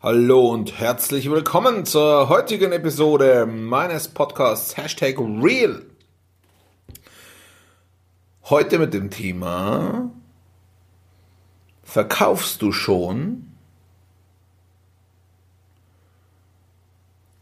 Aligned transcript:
Hallo 0.00 0.50
und 0.50 0.78
herzlich 0.78 1.28
willkommen 1.28 1.84
zur 1.84 2.28
heutigen 2.28 2.70
Episode 2.70 3.46
meines 3.46 4.06
Podcasts 4.06 4.76
Hashtag 4.76 5.18
Real. 5.18 5.84
Heute 8.44 8.78
mit 8.78 8.94
dem 8.94 9.10
Thema 9.10 10.12
Verkaufst 11.82 12.62
du 12.62 12.70
schon? 12.70 13.52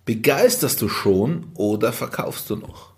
Begeisterst 0.06 0.80
du 0.80 0.88
schon 0.88 1.52
oder 1.56 1.92
verkaufst 1.92 2.48
du 2.48 2.56
noch? 2.56 2.95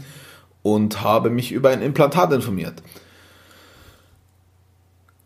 und 0.63 1.03
habe 1.03 1.31
mich 1.31 1.53
über 1.53 1.71
ein 1.71 1.83
Implantat 1.83 2.33
informiert. 2.33 2.83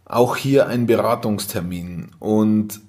Auch 0.04 0.36
hier 0.36 0.66
ein 0.66 0.86
Beratungstermin. 0.86 2.08
Und 2.18 2.80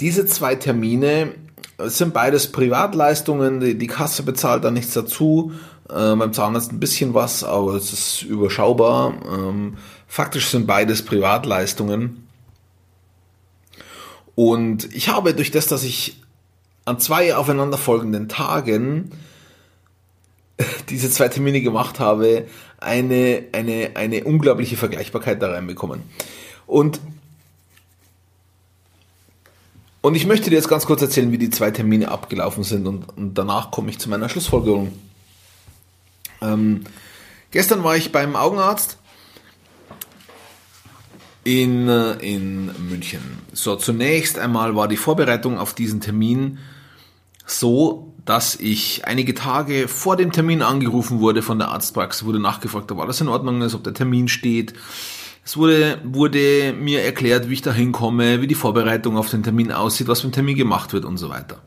diese 0.00 0.26
zwei 0.26 0.54
Termine 0.56 1.34
sind 1.78 2.12
beides 2.12 2.52
Privatleistungen. 2.52 3.60
Die, 3.60 3.86
Kasse 3.86 4.22
bezahlt 4.22 4.64
da 4.64 4.70
nichts 4.70 4.92
dazu. 4.92 5.52
Äh, 5.88 6.16
beim 6.16 6.32
Zahnarzt 6.32 6.72
ein 6.72 6.80
bisschen 6.80 7.14
was, 7.14 7.42
aber 7.44 7.74
es 7.74 7.92
ist 7.92 8.22
überschaubar. 8.22 9.14
Ähm, 9.32 9.76
faktisch 10.06 10.48
sind 10.48 10.66
beides 10.66 11.02
Privatleistungen. 11.04 12.21
Und 14.34 14.94
ich 14.94 15.08
habe 15.08 15.34
durch 15.34 15.50
das, 15.50 15.66
dass 15.66 15.84
ich 15.84 16.16
an 16.84 16.98
zwei 16.98 17.34
aufeinanderfolgenden 17.36 18.28
Tagen 18.28 19.12
diese 20.88 21.10
zwei 21.10 21.28
Termine 21.28 21.60
gemacht 21.60 22.00
habe, 22.00 22.46
eine, 22.80 23.44
eine, 23.52 23.92
eine 23.94 24.24
unglaubliche 24.24 24.76
Vergleichbarkeit 24.76 25.40
da 25.40 25.50
reinbekommen. 25.50 26.02
Und, 26.66 27.00
und 30.00 30.14
ich 30.14 30.26
möchte 30.26 30.50
dir 30.50 30.56
jetzt 30.56 30.68
ganz 30.68 30.86
kurz 30.86 31.02
erzählen, 31.02 31.30
wie 31.30 31.38
die 31.38 31.50
zwei 31.50 31.70
Termine 31.70 32.10
abgelaufen 32.10 32.64
sind 32.64 32.86
und, 32.86 33.16
und 33.16 33.34
danach 33.34 33.70
komme 33.70 33.90
ich 33.90 33.98
zu 33.98 34.08
meiner 34.08 34.28
Schlussfolgerung. 34.28 34.92
Ähm, 36.40 36.84
gestern 37.50 37.84
war 37.84 37.96
ich 37.96 38.10
beim 38.10 38.34
Augenarzt 38.34 38.98
in, 41.44 41.88
äh, 41.88 42.12
in 42.14 42.70
München. 42.88 43.20
So, 43.52 43.76
zunächst 43.76 44.38
einmal 44.38 44.76
war 44.76 44.88
die 44.88 44.96
Vorbereitung 44.96 45.58
auf 45.58 45.74
diesen 45.74 46.00
Termin 46.00 46.58
so, 47.46 48.14
dass 48.24 48.54
ich 48.54 49.04
einige 49.04 49.34
Tage 49.34 49.88
vor 49.88 50.16
dem 50.16 50.30
Termin 50.30 50.62
angerufen 50.62 51.20
wurde 51.20 51.42
von 51.42 51.58
der 51.58 51.68
Arztpraxis, 51.68 52.24
wurde 52.24 52.38
nachgefragt, 52.38 52.90
ob 52.92 53.00
alles 53.00 53.20
in 53.20 53.28
Ordnung 53.28 53.62
ist, 53.62 53.74
ob 53.74 53.82
der 53.82 53.94
Termin 53.94 54.28
steht. 54.28 54.74
Es 55.44 55.56
wurde, 55.56 56.00
wurde 56.04 56.72
mir 56.72 57.02
erklärt, 57.02 57.48
wie 57.48 57.54
ich 57.54 57.62
da 57.62 57.72
hinkomme, 57.72 58.40
wie 58.40 58.46
die 58.46 58.54
Vorbereitung 58.54 59.16
auf 59.16 59.28
den 59.28 59.42
Termin 59.42 59.72
aussieht, 59.72 60.06
was 60.06 60.22
mit 60.22 60.32
dem 60.32 60.36
Termin 60.36 60.56
gemacht 60.56 60.92
wird 60.92 61.04
und 61.04 61.16
so 61.16 61.30
weiter. 61.30 61.60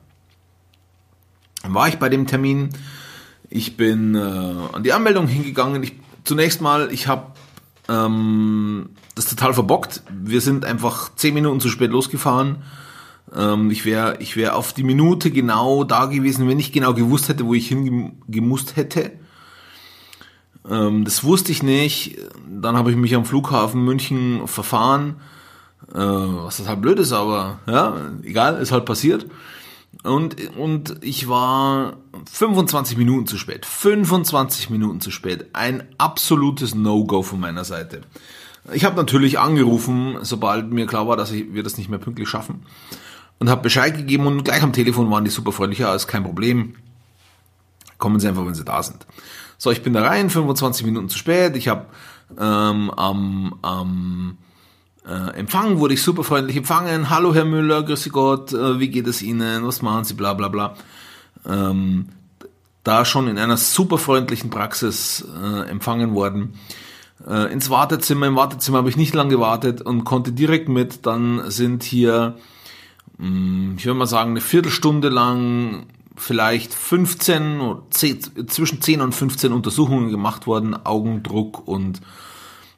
Dann 1.62 1.74
war 1.74 1.90
ich 1.90 1.97
bei 1.97 2.07
dem 2.07 2.25
Termin, 2.25 2.69
ich 3.50 3.75
bin 3.75 4.16
äh, 4.16 4.19
an 4.19 4.84
die 4.84 4.94
Anmeldung 4.94 5.28
hingegangen. 5.28 5.84
Ich, 5.84 5.94
zunächst 6.24 6.62
mal, 6.62 6.90
ich 6.94 7.07
habe 7.07 7.34
ähm, 7.90 8.90
das 9.16 9.28
total 9.28 9.53
verbockt. 9.53 10.03
Wir 10.09 10.41
sind 10.41 10.66
einfach 10.66 11.13
zehn 11.16 11.34
Minuten 11.34 11.59
zu 11.59 11.69
spät 11.69 11.91
losgefahren. 11.91 12.57
Ähm, 13.35 13.72
ich 13.72 13.85
wäre 13.85 14.18
ich 14.19 14.35
wär 14.35 14.56
auf 14.56 14.73
die 14.73 14.84
Minute 14.84 15.31
genau 15.31 15.84
da 15.84 16.06
gewesen, 16.06 16.47
wenn 16.47 16.59
ich 16.59 16.72
genau 16.72 16.94
gewusst 16.94 17.29
hätte, 17.29 17.45
wo 17.45 17.53
ich 17.53 17.68
hingemusst 17.68 18.75
hätte. 18.75 19.12
Ähm, 20.69 21.06
das 21.06 21.24
wusste 21.24 21.51
ich 21.51 21.63
nicht. 21.63 22.18
Dann 22.50 22.78
habe 22.78 22.91
ich 22.91 22.97
mich 22.97 23.16
am 23.16 23.25
Flughafen 23.25 23.84
München 23.84 24.47
verfahren. 24.47 25.18
Äh, 25.94 25.97
was 25.97 26.57
total 26.57 26.78
blöd 26.78 27.00
ist, 27.00 27.13
aber 27.13 27.59
ja, 27.68 27.95
egal, 28.24 28.59
ist 28.62 28.72
halt 28.72 28.85
passiert. 28.85 29.28
Und, 30.03 30.56
und 30.56 30.97
ich 31.01 31.28
war 31.28 31.97
25 32.31 32.97
Minuten 32.97 33.28
zu 33.28 33.38
spät. 33.38 33.66
25 33.66 34.69
Minuten 34.69 35.01
zu 35.01 35.11
spät. 35.11 35.47
Ein 35.53 35.83
absolutes 35.97 36.75
No-Go 36.75 37.23
von 37.23 37.39
meiner 37.39 37.66
Seite. 37.66 38.01
Ich 38.73 38.85
habe 38.85 38.95
natürlich 38.95 39.39
angerufen, 39.39 40.17
sobald 40.22 40.72
mir 40.72 40.88
klar 40.88 41.07
war, 41.07 41.17
dass 41.17 41.31
wir 41.33 41.63
das 41.63 41.78
nicht 41.78 41.89
mehr 41.89 42.00
pünktlich 42.00 42.29
schaffen. 42.29 42.66
Und 43.38 43.50
habe 43.50 43.61
Bescheid 43.61 43.95
gegeben 43.95 44.28
und 44.28 44.44
gleich 44.44 44.63
am 44.63 44.73
Telefon 44.73 45.11
waren 45.11 45.25
die 45.25 45.31
super 45.31 45.51
freundlich. 45.51 45.79
Ja, 45.79 45.94
ist 45.94 46.07
kein 46.07 46.23
Problem. 46.23 46.75
Kommen 47.97 48.19
Sie 48.19 48.27
einfach, 48.27 48.45
wenn 48.45 48.56
Sie 48.56 48.63
da 48.63 48.81
sind. 48.81 49.06
So, 49.57 49.72
ich 49.72 49.83
bin 49.83 49.94
da 49.94 50.03
rein, 50.03 50.29
25 50.29 50.85
Minuten 50.85 51.09
zu 51.09 51.17
spät. 51.17 51.56
Ich 51.56 51.67
habe 51.67 51.88
ähm, 52.39 52.91
am, 52.91 53.57
am 53.62 54.38
äh, 55.08 55.38
Empfang 55.38 55.80
wurde 55.80 55.94
ich 55.94 56.02
super 56.02 56.24
freundlich 56.24 56.58
empfangen. 56.58 57.10
Hallo 57.10 57.34
Herr 57.34 57.46
Müller, 57.46 57.84
grüße 57.84 58.10
Gott, 58.10 58.54
äh, 58.54 58.80
wie 58.80 58.90
geht 58.90 59.08
es 59.08 59.22
Ihnen, 59.22 59.66
was 59.66 59.82
machen 59.82 60.04
Sie, 60.04 60.16
bla 60.16 60.34
bla 60.34 60.48
bla. 60.48 60.76
Ähm, 61.48 62.10
da 62.84 63.06
schon 63.06 63.28
in 63.28 63.38
einer 63.38 63.58
super 63.58 63.98
freundlichen 63.98 64.50
Praxis 64.50 65.26
äh, 65.44 65.70
empfangen 65.70 66.14
worden. 66.16 66.54
Äh, 67.28 67.52
ins 67.52 67.70
Wartezimmer, 67.70 68.28
im 68.28 68.36
Wartezimmer 68.36 68.80
habe 68.80 68.90
ich 68.90 68.98
nicht 68.98 69.14
lange 69.14 69.32
gewartet 69.32 69.82
und 69.82 70.04
konnte 70.04 70.32
direkt 70.32 70.70
mit. 70.70 71.06
Dann 71.06 71.50
sind 71.50 71.84
hier, 71.84 72.36
mh, 73.18 73.28
hm, 73.28 73.76
ich 73.78 73.86
würde 73.86 74.00
mal 74.00 74.06
sagen, 74.08 74.32
eine 74.32 74.42
Viertelstunde 74.42 75.10
lang 75.10 75.86
vielleicht 76.16 76.74
15, 76.74 77.76
10, 77.90 78.48
zwischen 78.48 78.82
10 78.82 79.02
und 79.02 79.14
15 79.14 79.52
Untersuchungen 79.52 80.10
gemacht 80.10 80.48
worden, 80.48 80.74
Augendruck 80.86 81.68
und 81.68 82.02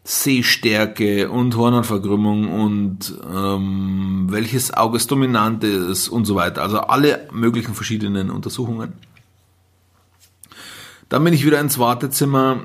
Sehstärke 0.09 1.29
und 1.29 1.57
Hornhautverkrümmung 1.57 2.50
und 2.50 3.13
ähm, 3.29 4.28
welches 4.29 4.73
Auge 4.73 4.95
ist 4.95 5.12
dominant 5.12 5.66
ist 5.66 6.07
und 6.07 6.23
so 6.23 6.35
weiter. 6.35 6.62
Also 6.62 6.79
alle 6.79 7.28
möglichen 7.34 7.73
verschiedenen 7.73 8.29
Untersuchungen. 8.29 8.94
Dann 11.09 11.25
bin 11.25 11.34
ich 11.34 11.46
wieder 11.46 11.59
ins 11.59 11.78
Wartezimmer 11.78 12.62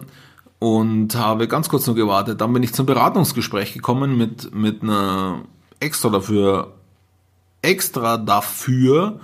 und 0.61 1.17
habe 1.17 1.49
ganz 1.49 1.69
kurz 1.69 1.89
noch 1.89 1.97
gewartet. 1.97 2.41
Dann 2.41 2.53
bin 2.53 2.63
ich 2.63 2.75
zum 2.75 2.87
Beratungsgespräch 2.87 3.73
gekommen 3.73 4.17
mit, 4.17 4.55
mit 4.55 4.85
einer 4.85 5.43
extra 5.81 6.11
dafür, 6.11 6.75
extra 7.61 8.19
dafür 8.19 9.19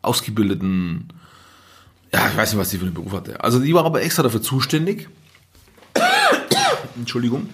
ausgebildeten, 0.00 1.12
ja, 2.10 2.26
ich 2.26 2.36
weiß 2.38 2.52
nicht, 2.52 2.60
was 2.60 2.70
die 2.70 2.78
für 2.78 2.86
einen 2.86 2.94
Beruf 2.94 3.12
hatte. 3.12 3.44
Also 3.44 3.58
die 3.58 3.74
war 3.74 3.84
aber 3.84 4.00
extra 4.00 4.22
dafür 4.22 4.40
zuständig 4.40 5.10
Entschuldigung. 6.96 7.48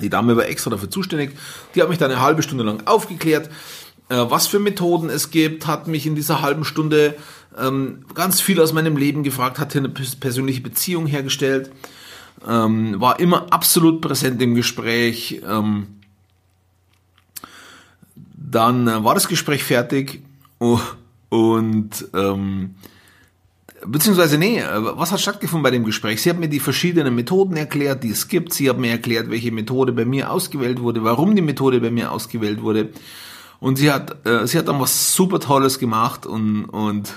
Die 0.00 0.10
Dame 0.10 0.36
war 0.36 0.46
extra 0.46 0.70
dafür 0.70 0.90
zuständig. 0.90 1.36
Die 1.74 1.82
hat 1.82 1.88
mich 1.88 1.98
dann 1.98 2.10
eine 2.10 2.20
halbe 2.20 2.42
Stunde 2.42 2.64
lang 2.64 2.86
aufgeklärt, 2.86 3.50
äh, 4.10 4.26
was 4.28 4.48
für 4.48 4.58
Methoden 4.58 5.08
es 5.08 5.30
gibt, 5.30 5.66
hat 5.66 5.86
mich 5.86 6.04
in 6.04 6.16
dieser 6.16 6.42
halben 6.42 6.64
Stunde 6.64 7.16
ähm, 7.56 8.04
ganz 8.12 8.40
viel 8.40 8.60
aus 8.60 8.72
meinem 8.72 8.96
Leben 8.96 9.22
gefragt, 9.22 9.58
hat 9.58 9.72
hier 9.72 9.82
eine 9.82 9.88
persönliche 9.88 10.60
Beziehung 10.60 11.06
hergestellt, 11.06 11.70
ähm, 12.46 13.00
war 13.00 13.20
immer 13.20 13.52
absolut 13.52 14.00
präsent 14.00 14.42
im 14.42 14.56
Gespräch. 14.56 15.40
Ähm, 15.48 15.86
dann 18.34 18.88
äh, 18.88 19.04
war 19.04 19.14
das 19.14 19.28
Gespräch 19.28 19.62
fertig 19.62 20.22
und 20.58 21.90
ähm, 22.12 22.74
Beziehungsweise, 23.86 24.36
nee, 24.36 24.58
äh, 24.58 24.66
was 24.96 25.12
hat 25.12 25.20
stattgefunden 25.20 25.62
bei 25.62 25.70
dem 25.70 25.84
Gespräch? 25.84 26.22
Sie 26.22 26.30
hat 26.30 26.38
mir 26.38 26.48
die 26.48 26.60
verschiedenen 26.60 27.14
Methoden 27.14 27.56
erklärt, 27.56 28.04
die 28.04 28.10
es 28.10 28.28
gibt. 28.28 28.52
Sie 28.52 28.68
hat 28.68 28.78
mir 28.78 28.90
erklärt, 28.90 29.30
welche 29.30 29.52
Methode 29.52 29.92
bei 29.92 30.04
mir 30.04 30.30
ausgewählt 30.30 30.80
wurde, 30.80 31.02
warum 31.04 31.34
die 31.34 31.42
Methode 31.42 31.80
bei 31.80 31.90
mir 31.90 32.12
ausgewählt 32.12 32.62
wurde. 32.62 32.90
Und 33.58 33.76
sie 33.76 33.90
hat, 33.90 34.26
äh, 34.26 34.46
sie 34.46 34.58
hat 34.58 34.68
dann 34.68 34.80
was 34.80 35.14
super 35.14 35.40
Tolles 35.40 35.78
gemacht 35.78 36.26
und, 36.26 36.64
und 36.64 37.12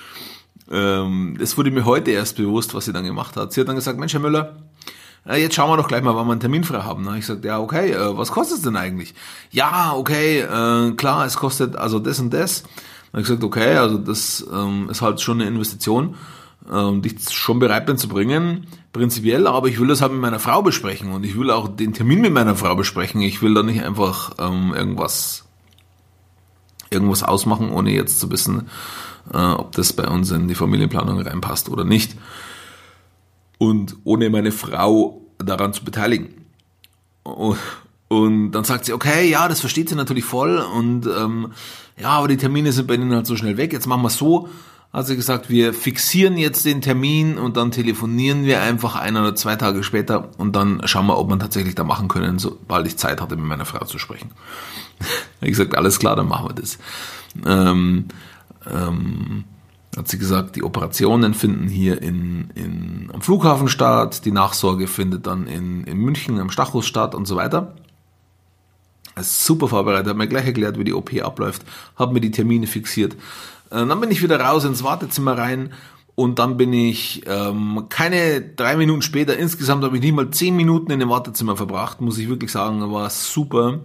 ähm, 0.70 1.36
es 1.40 1.56
wurde 1.56 1.70
mir 1.70 1.84
heute 1.84 2.10
erst 2.10 2.36
bewusst, 2.36 2.74
was 2.74 2.84
sie 2.84 2.92
dann 2.92 3.04
gemacht 3.04 3.36
hat. 3.36 3.52
Sie 3.52 3.60
hat 3.60 3.68
dann 3.68 3.76
gesagt, 3.76 3.98
Mensch, 3.98 4.12
Herr 4.12 4.20
Müller, 4.20 4.56
äh, 5.26 5.40
jetzt 5.40 5.54
schauen 5.54 5.70
wir 5.70 5.76
doch 5.76 5.88
gleich 5.88 6.02
mal, 6.02 6.14
wann 6.16 6.26
wir 6.26 6.32
einen 6.32 6.40
Termin 6.40 6.64
frei 6.64 6.80
haben. 6.80 7.04
Na, 7.04 7.16
ich 7.16 7.26
sagte, 7.26 7.48
ja, 7.48 7.60
okay, 7.60 7.92
äh, 7.92 8.16
was 8.16 8.30
kostet 8.30 8.58
es 8.58 8.64
denn 8.64 8.76
eigentlich? 8.76 9.14
Ja, 9.50 9.94
okay, 9.94 10.40
äh, 10.40 10.92
klar, 10.92 11.26
es 11.26 11.36
kostet 11.36 11.76
also 11.76 11.98
das 11.98 12.18
und 12.18 12.32
das. 12.32 12.64
Dann 13.10 13.20
habe 13.20 13.22
ich 13.22 13.28
gesagt, 13.28 13.44
okay, 13.44 13.76
also 13.76 13.98
das 13.98 14.46
ähm, 14.52 14.88
ist 14.90 15.02
halt 15.02 15.20
schon 15.20 15.40
eine 15.40 15.48
Investition. 15.48 16.16
und 16.68 17.06
ich 17.06 17.30
schon 17.30 17.58
bereit 17.58 17.86
bin 17.86 17.96
zu 17.96 18.08
bringen, 18.08 18.66
prinzipiell, 18.92 19.46
aber 19.46 19.68
ich 19.68 19.80
will 19.80 19.88
das 19.88 20.02
halt 20.02 20.12
mit 20.12 20.20
meiner 20.20 20.40
Frau 20.40 20.62
besprechen 20.62 21.12
und 21.12 21.24
ich 21.24 21.38
will 21.38 21.50
auch 21.50 21.68
den 21.68 21.94
Termin 21.94 22.20
mit 22.20 22.32
meiner 22.32 22.56
Frau 22.56 22.74
besprechen. 22.76 23.22
Ich 23.22 23.40
will 23.40 23.54
da 23.54 23.62
nicht 23.62 23.82
einfach 23.82 24.32
ähm, 24.38 24.74
irgendwas 24.74 25.48
irgendwas 26.90 27.22
ausmachen, 27.22 27.70
ohne 27.70 27.92
jetzt 27.92 28.20
zu 28.20 28.30
wissen, 28.30 28.68
äh, 29.32 29.36
ob 29.36 29.72
das 29.72 29.92
bei 29.92 30.06
uns 30.06 30.30
in 30.30 30.48
die 30.48 30.54
Familienplanung 30.54 31.20
reinpasst 31.20 31.68
oder 31.68 31.84
nicht. 31.84 32.16
Und 33.58 33.96
ohne 34.04 34.30
meine 34.30 34.52
Frau 34.52 35.20
daran 35.38 35.72
zu 35.72 35.84
beteiligen. 35.84 36.46
Und 38.08 38.52
dann 38.52 38.64
sagt 38.64 38.86
sie, 38.86 38.92
okay, 38.92 39.28
ja, 39.28 39.48
das 39.48 39.60
versteht 39.60 39.88
sie 39.88 39.96
natürlich 39.96 40.24
voll 40.24 40.58
und 40.58 41.06
ähm, 41.06 41.52
ja, 42.00 42.10
aber 42.10 42.28
die 42.28 42.36
Termine 42.36 42.72
sind 42.72 42.86
bei 42.86 42.94
Ihnen 42.94 43.12
halt 43.12 43.26
so 43.26 43.36
schnell 43.36 43.56
weg. 43.56 43.72
Jetzt 43.72 43.86
machen 43.86 44.02
wir 44.02 44.10
so, 44.10 44.48
hat 44.92 45.06
sie 45.06 45.16
gesagt, 45.16 45.50
wir 45.50 45.74
fixieren 45.74 46.36
jetzt 46.38 46.64
den 46.64 46.80
Termin 46.80 47.36
und 47.36 47.56
dann 47.56 47.70
telefonieren 47.70 48.44
wir 48.44 48.62
einfach 48.62 48.96
ein 48.96 49.16
oder 49.16 49.34
zwei 49.34 49.56
Tage 49.56 49.82
später 49.82 50.30
und 50.38 50.56
dann 50.56 50.80
schauen 50.84 51.06
wir, 51.06 51.18
ob 51.18 51.28
wir 51.28 51.38
tatsächlich 51.38 51.74
da 51.74 51.84
machen 51.84 52.08
können, 52.08 52.38
sobald 52.38 52.86
ich 52.86 52.96
Zeit 52.96 53.20
hatte, 53.20 53.36
mit 53.36 53.44
meiner 53.44 53.66
Frau 53.66 53.84
zu 53.84 53.98
sprechen. 53.98 54.30
ich 55.40 55.50
gesagt, 55.50 55.76
alles 55.76 55.98
klar, 55.98 56.16
dann 56.16 56.28
machen 56.28 56.48
wir 56.48 56.54
das. 56.54 56.78
Ähm, 57.46 58.06
ähm, 58.70 59.44
hat 59.96 60.08
sie 60.08 60.18
gesagt, 60.18 60.56
die 60.56 60.62
Operationen 60.62 61.34
finden 61.34 61.68
hier 61.68 62.00
in, 62.00 62.50
in, 62.54 63.10
am 63.12 63.20
Flughafen 63.20 63.68
statt, 63.68 64.24
die 64.24 64.32
Nachsorge 64.32 64.86
findet 64.86 65.26
dann 65.26 65.46
in, 65.46 65.84
in 65.84 65.98
München 65.98 66.38
am 66.40 66.50
Stachus 66.50 66.86
statt 66.86 67.14
und 67.14 67.26
so 67.26 67.36
weiter. 67.36 67.74
Super 69.22 69.68
vorbereitet, 69.68 70.08
hat 70.08 70.16
mir 70.16 70.28
gleich 70.28 70.46
erklärt, 70.46 70.78
wie 70.78 70.84
die 70.84 70.94
OP 70.94 71.12
abläuft, 71.22 71.64
hat 71.96 72.12
mir 72.12 72.20
die 72.20 72.30
Termine 72.30 72.66
fixiert. 72.66 73.14
Äh, 73.70 73.86
dann 73.86 74.00
bin 74.00 74.10
ich 74.10 74.22
wieder 74.22 74.40
raus 74.40 74.64
ins 74.64 74.82
Wartezimmer 74.82 75.36
rein 75.36 75.72
und 76.14 76.38
dann 76.38 76.56
bin 76.56 76.72
ich 76.72 77.22
ähm, 77.26 77.84
keine 77.88 78.40
drei 78.40 78.76
Minuten 78.76 79.02
später, 79.02 79.36
insgesamt 79.36 79.84
habe 79.84 79.96
ich 79.96 80.02
nicht 80.02 80.14
mal 80.14 80.30
zehn 80.30 80.56
Minuten 80.56 80.90
in 80.90 81.00
dem 81.00 81.10
Wartezimmer 81.10 81.56
verbracht, 81.56 82.00
muss 82.00 82.18
ich 82.18 82.28
wirklich 82.28 82.50
sagen, 82.50 82.80
war 82.92 83.08
super. 83.10 83.80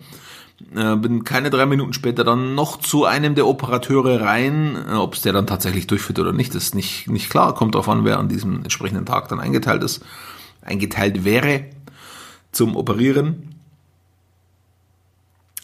Äh, 0.75 0.95
bin 0.95 1.23
keine 1.23 1.49
drei 1.49 1.65
Minuten 1.65 1.93
später 1.93 2.23
dann 2.23 2.55
noch 2.55 2.79
zu 2.79 3.05
einem 3.05 3.35
der 3.35 3.47
Operateure 3.47 4.21
rein. 4.21 4.77
Äh, 4.89 4.93
Ob 4.93 5.15
es 5.15 5.21
der 5.21 5.33
dann 5.33 5.47
tatsächlich 5.47 5.87
durchführt 5.87 6.19
oder 6.19 6.33
nicht, 6.33 6.55
ist 6.55 6.73
nicht, 6.73 7.09
nicht 7.09 7.29
klar. 7.29 7.53
Kommt 7.53 7.75
darauf 7.75 7.89
an, 7.89 8.05
wer 8.05 8.19
an 8.19 8.29
diesem 8.29 8.63
entsprechenden 8.63 9.05
Tag 9.05 9.27
dann 9.29 9.39
eingeteilt 9.39 9.83
ist, 9.83 10.03
eingeteilt 10.61 11.25
wäre 11.25 11.65
zum 12.51 12.75
Operieren. 12.75 13.52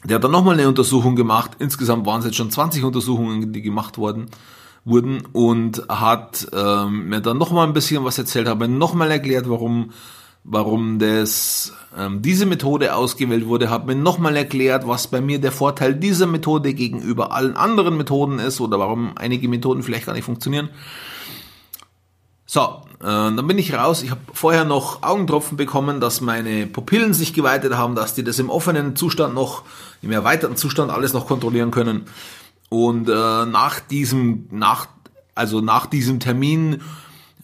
Der 0.03 0.15
hat 0.15 0.23
dann 0.23 0.31
nochmal 0.31 0.53
eine 0.53 0.67
Untersuchung 0.67 1.15
gemacht. 1.15 1.51
Insgesamt 1.59 2.05
waren 2.05 2.19
es 2.19 2.25
jetzt 2.25 2.37
schon 2.37 2.51
20 2.51 2.83
Untersuchungen, 2.83 3.51
die 3.51 3.61
gemacht 3.61 3.97
worden 3.97 4.27
wurden 4.85 5.25
und 5.33 5.83
hat 5.89 6.47
ähm, 6.53 7.09
mir 7.09 7.19
dann 7.21 7.37
nochmal 7.37 7.67
ein 7.67 7.73
bisschen 7.73 8.05
was 8.05 8.17
erzählt, 8.17 8.47
hat 8.47 8.59
mir 8.59 8.69
nochmal 8.69 9.11
erklärt, 9.11 9.49
warum 9.49 9.91
warum 10.43 10.99
das, 10.99 11.73
ähm, 11.97 12.21
diese 12.21 12.45
Methode 12.45 12.95
ausgewählt 12.95 13.45
wurde, 13.45 13.69
hat 13.69 13.85
mir 13.85 13.95
nochmal 13.95 14.35
erklärt, 14.35 14.87
was 14.87 15.07
bei 15.07 15.21
mir 15.21 15.39
der 15.39 15.51
Vorteil 15.51 15.93
dieser 15.93 16.27
Methode 16.27 16.73
gegenüber 16.73 17.31
allen 17.31 17.55
anderen 17.55 17.97
Methoden 17.97 18.39
ist 18.39 18.61
oder 18.61 18.79
warum 18.79 19.17
einige 19.17 19.47
Methoden 19.47 19.83
vielleicht 19.83 20.05
gar 20.05 20.13
nicht 20.13 20.23
funktionieren. 20.23 20.69
So, 22.45 22.81
äh, 23.01 23.05
dann 23.05 23.47
bin 23.47 23.57
ich 23.57 23.73
raus. 23.73 24.03
Ich 24.03 24.11
habe 24.11 24.21
vorher 24.33 24.65
noch 24.65 25.03
Augentropfen 25.03 25.57
bekommen, 25.57 26.01
dass 26.01 26.21
meine 26.21 26.67
Pupillen 26.67 27.13
sich 27.13 27.33
geweitet 27.33 27.75
haben, 27.75 27.95
dass 27.95 28.13
die 28.13 28.23
das 28.23 28.39
im 28.39 28.49
offenen 28.49 28.95
Zustand 28.95 29.33
noch, 29.33 29.63
im 30.01 30.11
erweiterten 30.11 30.57
Zustand 30.57 30.91
alles 30.91 31.13
noch 31.13 31.27
kontrollieren 31.27 31.71
können. 31.71 32.05
Und 32.69 33.09
äh, 33.09 33.13
nach 33.45 33.79
diesem, 33.79 34.47
nach, 34.51 34.87
also 35.33 35.61
nach 35.61 35.85
diesem 35.85 36.19
Termin 36.19 36.81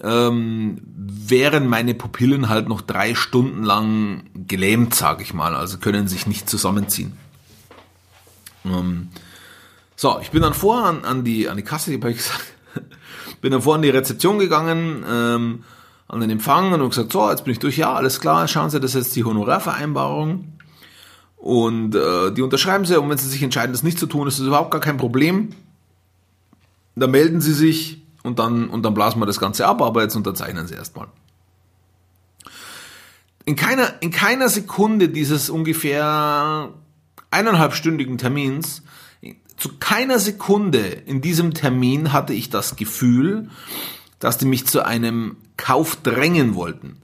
ähm, 0.01 0.81
wären 0.85 1.67
meine 1.67 1.93
Pupillen 1.93 2.49
halt 2.49 2.67
noch 2.67 2.81
drei 2.81 3.15
Stunden 3.15 3.63
lang 3.63 4.23
gelähmt, 4.33 4.93
sage 4.93 5.23
ich 5.23 5.33
mal, 5.33 5.55
also 5.55 5.77
können 5.77 6.07
sich 6.07 6.27
nicht 6.27 6.49
zusammenziehen. 6.49 7.17
Ähm, 8.65 9.09
so, 9.95 10.19
ich 10.21 10.31
bin 10.31 10.41
dann 10.41 10.53
vor 10.53 10.83
an, 10.83 11.05
an 11.05 11.23
die 11.23 11.47
an 11.47 11.55
die 11.55 11.63
Kasse, 11.63 11.91
die 11.91 11.97
habe 11.97 12.11
ich 12.11 12.17
gesagt, 12.17 12.54
bin 13.41 13.51
dann 13.51 13.61
vor 13.61 13.75
an 13.75 13.81
die 13.81 13.89
Rezeption 13.89 14.39
gegangen, 14.39 15.03
ähm, 15.09 15.63
an 16.07 16.19
den 16.19 16.29
Empfang 16.29 16.73
und 16.73 16.89
gesagt, 16.89 17.11
so, 17.11 17.29
jetzt 17.29 17.43
bin 17.43 17.53
ich 17.53 17.59
durch, 17.59 17.77
ja, 17.77 17.93
alles 17.93 18.19
klar, 18.19 18.47
schauen 18.47 18.69
Sie, 18.69 18.79
das 18.79 18.95
ist 18.95 19.05
jetzt 19.05 19.15
die 19.15 19.23
Honorarvereinbarung. 19.23 20.55
Und 21.45 21.93
äh, 21.93 22.31
die 22.31 22.41
unterschreiben 22.41 22.85
sie 22.85 22.99
und 22.99 23.07
wenn 23.07 23.19
sie 23.19 23.29
sich 23.29 23.43
entscheiden, 23.43 23.71
das 23.71 23.83
nicht 23.83 23.99
zu 23.99 24.07
tun, 24.07 24.27
ist 24.27 24.39
das 24.39 24.47
überhaupt 24.47 24.71
gar 24.71 24.81
kein 24.81 24.97
Problem. 24.97 25.49
Da 26.95 27.05
melden 27.05 27.39
sie 27.39 27.53
sich 27.53 28.01
und 28.23 28.39
dann, 28.39 28.67
und 28.67 28.81
dann 28.81 28.95
blasen 28.95 29.21
wir 29.21 29.27
das 29.27 29.39
Ganze 29.39 29.67
ab, 29.67 29.79
aber 29.83 30.01
jetzt 30.01 30.15
unterzeichnen 30.15 30.65
sie 30.65 30.73
erstmal. 30.73 31.05
In 33.45 33.55
keiner, 33.55 34.01
in 34.01 34.09
keiner 34.09 34.49
Sekunde 34.49 35.07
dieses 35.07 35.51
ungefähr 35.51 36.69
eineinhalbstündigen 37.29 38.17
Termins, 38.17 38.81
zu 39.65 39.77
keiner 39.79 40.19
Sekunde 40.19 40.77
in 40.77 41.21
diesem 41.21 41.55
Termin 41.55 42.13
hatte 42.13 42.33
ich 42.33 42.51
das 42.51 42.75
Gefühl, 42.75 43.49
dass 44.19 44.37
die 44.37 44.45
mich 44.45 44.67
zu 44.67 44.85
einem 44.85 45.37
Kauf 45.57 45.95
drängen 45.95 46.53
wollten, 46.53 46.97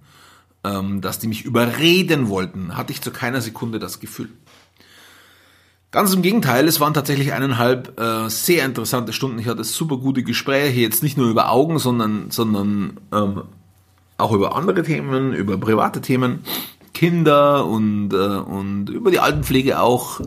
ähm, 0.63 1.01
dass 1.01 1.17
die 1.17 1.25
mich 1.25 1.43
überreden 1.43 2.29
wollten, 2.29 2.77
hatte 2.77 2.93
ich 2.93 3.01
zu 3.01 3.09
keiner 3.09 3.41
Sekunde 3.41 3.79
das 3.79 3.99
Gefühl. 3.99 4.29
Ganz 5.89 6.13
im 6.13 6.21
Gegenteil, 6.21 6.67
es 6.67 6.79
waren 6.79 6.93
tatsächlich 6.93 7.33
eineinhalb 7.33 7.99
äh, 7.99 8.29
sehr 8.29 8.63
interessante 8.63 9.11
Stunden. 9.11 9.39
Ich 9.39 9.47
hatte 9.47 9.63
super 9.63 9.97
gute 9.97 10.21
Gespräche, 10.21 10.81
jetzt 10.81 11.01
nicht 11.01 11.17
nur 11.17 11.31
über 11.31 11.49
Augen, 11.49 11.79
sondern, 11.79 12.29
sondern 12.29 12.99
ähm, 13.11 13.41
auch 14.19 14.33
über 14.33 14.55
andere 14.55 14.83
Themen, 14.83 15.33
über 15.33 15.57
private 15.57 15.99
Themen, 15.99 16.43
Kinder 16.93 17.65
und, 17.65 18.13
äh, 18.13 18.17
und 18.17 18.89
über 18.89 19.09
die 19.09 19.19
Altenpflege 19.19 19.79
auch. 19.79 20.21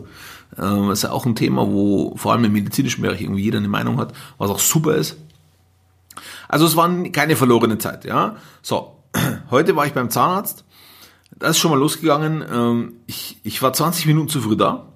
Ähm, 0.57 0.91
ist 0.91 1.03
ja 1.03 1.11
auch 1.11 1.25
ein 1.25 1.35
Thema, 1.35 1.67
wo 1.67 2.15
vor 2.15 2.31
allem 2.31 2.45
im 2.45 2.53
medizinischen 2.53 3.01
Bereich 3.01 3.21
irgendwie 3.21 3.43
jeder 3.43 3.57
eine 3.57 3.67
Meinung 3.67 3.97
hat, 3.97 4.13
was 4.37 4.49
auch 4.49 4.59
super 4.59 4.95
ist. 4.95 5.17
Also 6.47 6.65
es 6.65 6.75
war 6.75 6.89
keine 7.11 7.35
verlorene 7.35 7.77
Zeit, 7.77 8.05
ja. 8.05 8.37
So, 8.61 9.03
heute 9.51 9.75
war 9.75 9.85
ich 9.85 9.93
beim 9.93 10.09
Zahnarzt. 10.09 10.63
Das 11.37 11.51
ist 11.51 11.57
schon 11.57 11.71
mal 11.71 11.79
losgegangen. 11.79 12.43
Ähm, 12.49 12.93
ich, 13.07 13.39
ich 13.43 13.61
war 13.61 13.73
20 13.73 14.05
Minuten 14.05 14.29
zu 14.29 14.41
früh 14.41 14.55
da 14.55 14.87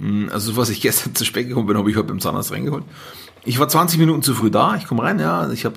hm, 0.00 0.30
also 0.32 0.56
was 0.56 0.70
ich 0.70 0.80
gestern 0.80 1.14
zu 1.14 1.24
spät 1.24 1.46
gekommen 1.46 1.66
bin, 1.66 1.76
habe 1.76 1.90
ich 1.90 1.96
heute 1.96 2.08
beim 2.08 2.20
Zahnarzt 2.20 2.50
reingeholt. 2.50 2.84
Ich 3.44 3.58
war 3.58 3.68
20 3.68 3.98
Minuten 3.98 4.22
zu 4.22 4.34
früh 4.34 4.50
da, 4.50 4.76
ich 4.76 4.86
komme 4.86 5.02
rein, 5.02 5.18
ja, 5.18 5.50
ich 5.50 5.64
habe 5.64 5.76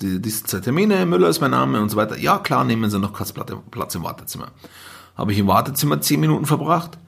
die, 0.00 0.20
diese 0.20 0.44
zwei 0.44 0.60
Termine, 0.60 1.06
Müller 1.06 1.28
ist 1.28 1.40
mein 1.40 1.52
Name 1.52 1.80
und 1.80 1.88
so 1.88 1.96
weiter. 1.96 2.18
Ja, 2.18 2.38
klar, 2.38 2.64
nehmen 2.64 2.90
Sie 2.90 2.98
noch 2.98 3.12
kurz 3.12 3.32
Platz 3.32 3.94
im 3.94 4.02
Wartezimmer. 4.02 4.48
Habe 5.16 5.32
ich 5.32 5.38
im 5.38 5.46
Wartezimmer 5.46 6.00
10 6.00 6.20
Minuten 6.20 6.46
verbracht. 6.46 6.98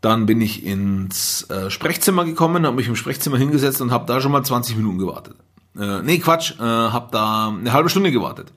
Dann 0.00 0.26
bin 0.26 0.40
ich 0.40 0.64
ins 0.64 1.48
äh, 1.50 1.70
Sprechzimmer 1.70 2.24
gekommen, 2.24 2.66
habe 2.66 2.76
mich 2.76 2.88
im 2.88 2.96
Sprechzimmer 2.96 3.36
hingesetzt 3.36 3.80
und 3.80 3.90
habe 3.90 4.06
da 4.06 4.20
schon 4.20 4.32
mal 4.32 4.42
20 4.42 4.76
Minuten 4.76 4.98
gewartet. 4.98 5.36
Äh, 5.78 6.02
nee, 6.02 6.18
Quatsch, 6.18 6.58
äh, 6.58 6.62
habe 6.62 7.08
da 7.12 7.48
eine 7.48 7.72
halbe 7.72 7.90
Stunde 7.90 8.10
gewartet. 8.10 8.52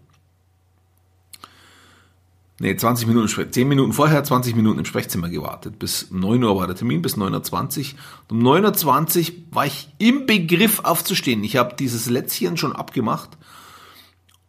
Nee, 2.60 2.78
20 2.78 3.08
Minuten, 3.08 3.52
10 3.52 3.68
Minuten 3.68 3.92
vorher, 3.94 4.24
20 4.24 4.56
Minuten 4.56 4.80
im 4.80 4.86
Sprechzimmer 4.86 5.28
gewartet. 5.28 5.80
Bis 5.80 6.12
9 6.12 6.42
Uhr 6.44 6.56
war 6.56 6.68
der 6.68 6.78
Termin, 6.78 7.02
bis 7.02 7.18
9.20 7.18 7.94
Uhr. 7.94 8.00
Um 8.30 8.40
9.20 8.42 9.32
Uhr 9.32 9.36
war 9.52 9.66
ich 9.66 9.90
im 9.98 10.26
Begriff 10.26 10.80
aufzustehen. 10.80 11.44
Ich 11.44 11.58
habe 11.58 11.76
dieses 11.76 12.10
Lätzchen 12.10 12.56
schon 12.56 12.74
abgemacht. 12.74 13.32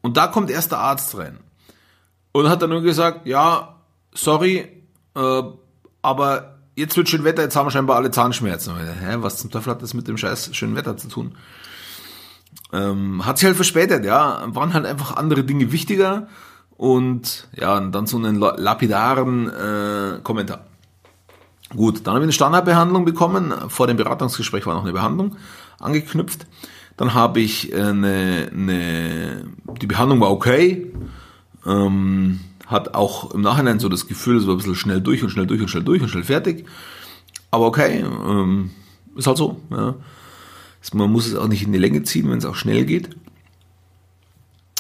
Und 0.00 0.16
da 0.16 0.28
kommt 0.28 0.50
erst 0.50 0.70
der 0.70 0.78
Arzt 0.78 1.16
rein. 1.16 1.40
Und 2.30 2.48
hat 2.48 2.62
dann 2.62 2.70
nur 2.70 2.82
gesagt, 2.82 3.26
ja, 3.26 3.80
sorry, 4.12 4.68
äh, 5.16 5.42
aber 6.02 6.53
jetzt 6.74 6.96
wird 6.96 7.08
schön 7.08 7.24
Wetter, 7.24 7.42
jetzt 7.42 7.56
haben 7.56 7.66
wir 7.66 7.70
scheinbar 7.70 7.96
alle 7.96 8.10
Zahnschmerzen. 8.10 8.74
Hä, 8.76 9.16
was 9.18 9.38
zum 9.38 9.50
Teufel 9.50 9.72
hat 9.72 9.82
das 9.82 9.94
mit 9.94 10.08
dem 10.08 10.16
scheiß 10.16 10.54
schönen 10.54 10.76
Wetter 10.76 10.96
zu 10.96 11.08
tun? 11.08 11.34
Ähm, 12.72 13.24
hat 13.24 13.38
sich 13.38 13.46
halt 13.46 13.56
verspätet, 13.56 14.04
ja. 14.04 14.44
Waren 14.46 14.74
halt 14.74 14.86
einfach 14.86 15.16
andere 15.16 15.44
Dinge 15.44 15.72
wichtiger 15.72 16.28
und 16.76 17.48
ja, 17.54 17.76
und 17.76 17.92
dann 17.92 18.06
so 18.06 18.16
einen 18.16 18.36
lapidaren 18.36 19.48
äh, 19.48 20.20
Kommentar. 20.22 20.66
Gut, 21.70 22.06
dann 22.06 22.14
habe 22.14 22.24
ich 22.24 22.26
eine 22.26 22.32
Standardbehandlung 22.32 23.04
bekommen. 23.04 23.52
Vor 23.68 23.86
dem 23.86 23.96
Beratungsgespräch 23.96 24.66
war 24.66 24.74
noch 24.74 24.82
eine 24.82 24.92
Behandlung 24.92 25.36
angeknüpft. 25.78 26.46
Dann 26.96 27.14
habe 27.14 27.40
ich 27.40 27.74
eine, 27.74 28.50
eine 28.52 29.44
die 29.80 29.86
Behandlung 29.86 30.20
war 30.20 30.30
okay. 30.30 30.92
Ähm, 31.66 32.40
hat 32.66 32.94
auch 32.94 33.32
im 33.32 33.40
Nachhinein 33.40 33.78
so 33.78 33.88
das 33.88 34.06
Gefühl, 34.06 34.36
es 34.36 34.46
war 34.46 34.54
ein 34.54 34.58
bisschen 34.58 34.74
schnell 34.74 35.00
durch 35.00 35.22
und 35.22 35.30
schnell 35.30 35.46
durch 35.46 35.60
und 35.60 35.68
schnell 35.68 35.84
durch 35.84 36.02
und 36.02 36.08
schnell 36.08 36.24
fertig. 36.24 36.66
Aber 37.50 37.66
okay, 37.66 38.00
ähm, 38.00 38.70
ist 39.16 39.26
halt 39.26 39.36
so. 39.36 39.60
Ja. 39.70 39.94
Man 40.92 41.10
muss 41.10 41.26
es 41.26 41.34
auch 41.34 41.48
nicht 41.48 41.62
in 41.62 41.72
die 41.72 41.78
Länge 41.78 42.02
ziehen, 42.02 42.30
wenn 42.30 42.38
es 42.38 42.44
auch 42.44 42.56
schnell 42.56 42.84
geht. 42.84 43.10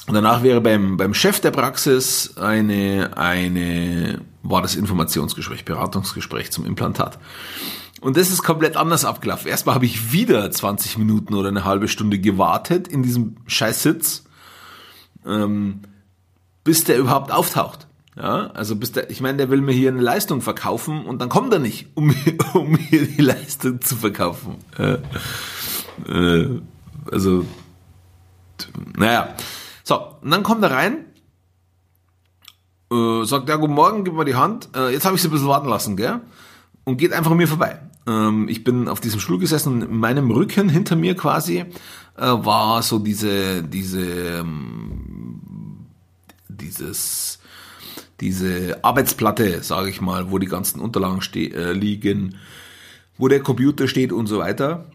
Und 0.06 0.14
danach 0.14 0.42
wäre 0.42 0.60
beim, 0.60 0.96
beim 0.96 1.14
Chef 1.14 1.40
der 1.40 1.50
Praxis 1.50 2.36
eine, 2.36 3.16
eine 3.16 4.20
war 4.42 4.60
das 4.60 4.76
Informationsgespräch, 4.76 5.64
Beratungsgespräch 5.64 6.50
zum 6.52 6.66
Implantat. 6.66 7.18
Und 8.02 8.18
das 8.18 8.30
ist 8.30 8.42
komplett 8.42 8.76
anders 8.76 9.06
abgelaufen. 9.06 9.48
Erstmal 9.48 9.76
habe 9.76 9.86
ich 9.86 10.12
wieder 10.12 10.50
20 10.50 10.98
Minuten 10.98 11.32
oder 11.32 11.48
eine 11.48 11.64
halbe 11.64 11.88
Stunde 11.88 12.18
gewartet 12.18 12.86
in 12.86 13.02
diesem 13.02 13.36
Scheißsitz, 13.46 14.24
ähm, 15.24 15.80
bis 16.64 16.84
der 16.84 16.98
überhaupt 16.98 17.30
auftaucht. 17.30 17.86
Ja, 18.16 18.50
also 18.54 18.76
bis 18.76 18.92
der, 18.92 19.10
ich 19.10 19.20
meine, 19.20 19.38
der 19.38 19.50
will 19.50 19.60
mir 19.60 19.72
hier 19.72 19.90
eine 19.90 20.00
Leistung 20.00 20.40
verkaufen 20.40 21.04
und 21.04 21.20
dann 21.20 21.28
kommt 21.28 21.52
er 21.52 21.58
nicht, 21.58 21.88
um, 21.94 22.06
mir, 22.06 22.38
um 22.54 22.70
mir 22.70 23.06
die 23.06 23.20
Leistung 23.20 23.80
zu 23.80 23.96
verkaufen. 23.96 24.56
Äh, 24.78 24.98
äh, 26.08 26.60
also, 27.10 27.44
naja. 28.96 29.34
So, 29.82 30.00
und 30.22 30.30
dann 30.30 30.44
kommt 30.44 30.62
er 30.62 30.70
rein, 30.70 31.04
äh, 32.92 33.24
sagt, 33.24 33.48
ja, 33.48 33.56
guten 33.56 33.74
Morgen, 33.74 34.04
gib 34.04 34.14
mir 34.14 34.24
die 34.24 34.36
Hand. 34.36 34.68
Äh, 34.76 34.92
jetzt 34.92 35.04
habe 35.04 35.16
ich 35.16 35.22
sie 35.22 35.28
ein 35.28 35.32
bisschen 35.32 35.48
warten 35.48 35.68
lassen, 35.68 35.96
gell? 35.96 36.20
Und 36.84 36.98
geht 36.98 37.12
einfach 37.12 37.32
an 37.32 37.36
mir 37.36 37.48
vorbei. 37.48 37.80
Ähm, 38.06 38.48
ich 38.48 38.62
bin 38.62 38.88
auf 38.88 39.00
diesem 39.00 39.20
Stuhl 39.20 39.38
gesessen 39.38 39.74
und 39.74 39.82
in 39.82 39.96
meinem 39.96 40.30
Rücken 40.30 40.68
hinter 40.68 40.94
mir 40.94 41.16
quasi 41.16 41.58
äh, 41.58 41.64
war 42.16 42.82
so 42.82 42.98
diese, 42.98 43.62
diese, 43.62 44.00
ähm, 44.02 45.03
dieses, 46.56 47.38
diese 48.20 48.82
Arbeitsplatte, 48.82 49.62
sage 49.62 49.90
ich 49.90 50.00
mal, 50.00 50.30
wo 50.30 50.38
die 50.38 50.46
ganzen 50.46 50.80
Unterlagen 50.80 51.20
äh, 51.34 51.72
liegen, 51.72 52.36
wo 53.18 53.28
der 53.28 53.40
Computer 53.40 53.88
steht 53.88 54.12
und 54.12 54.26
so 54.26 54.38
weiter. 54.38 54.86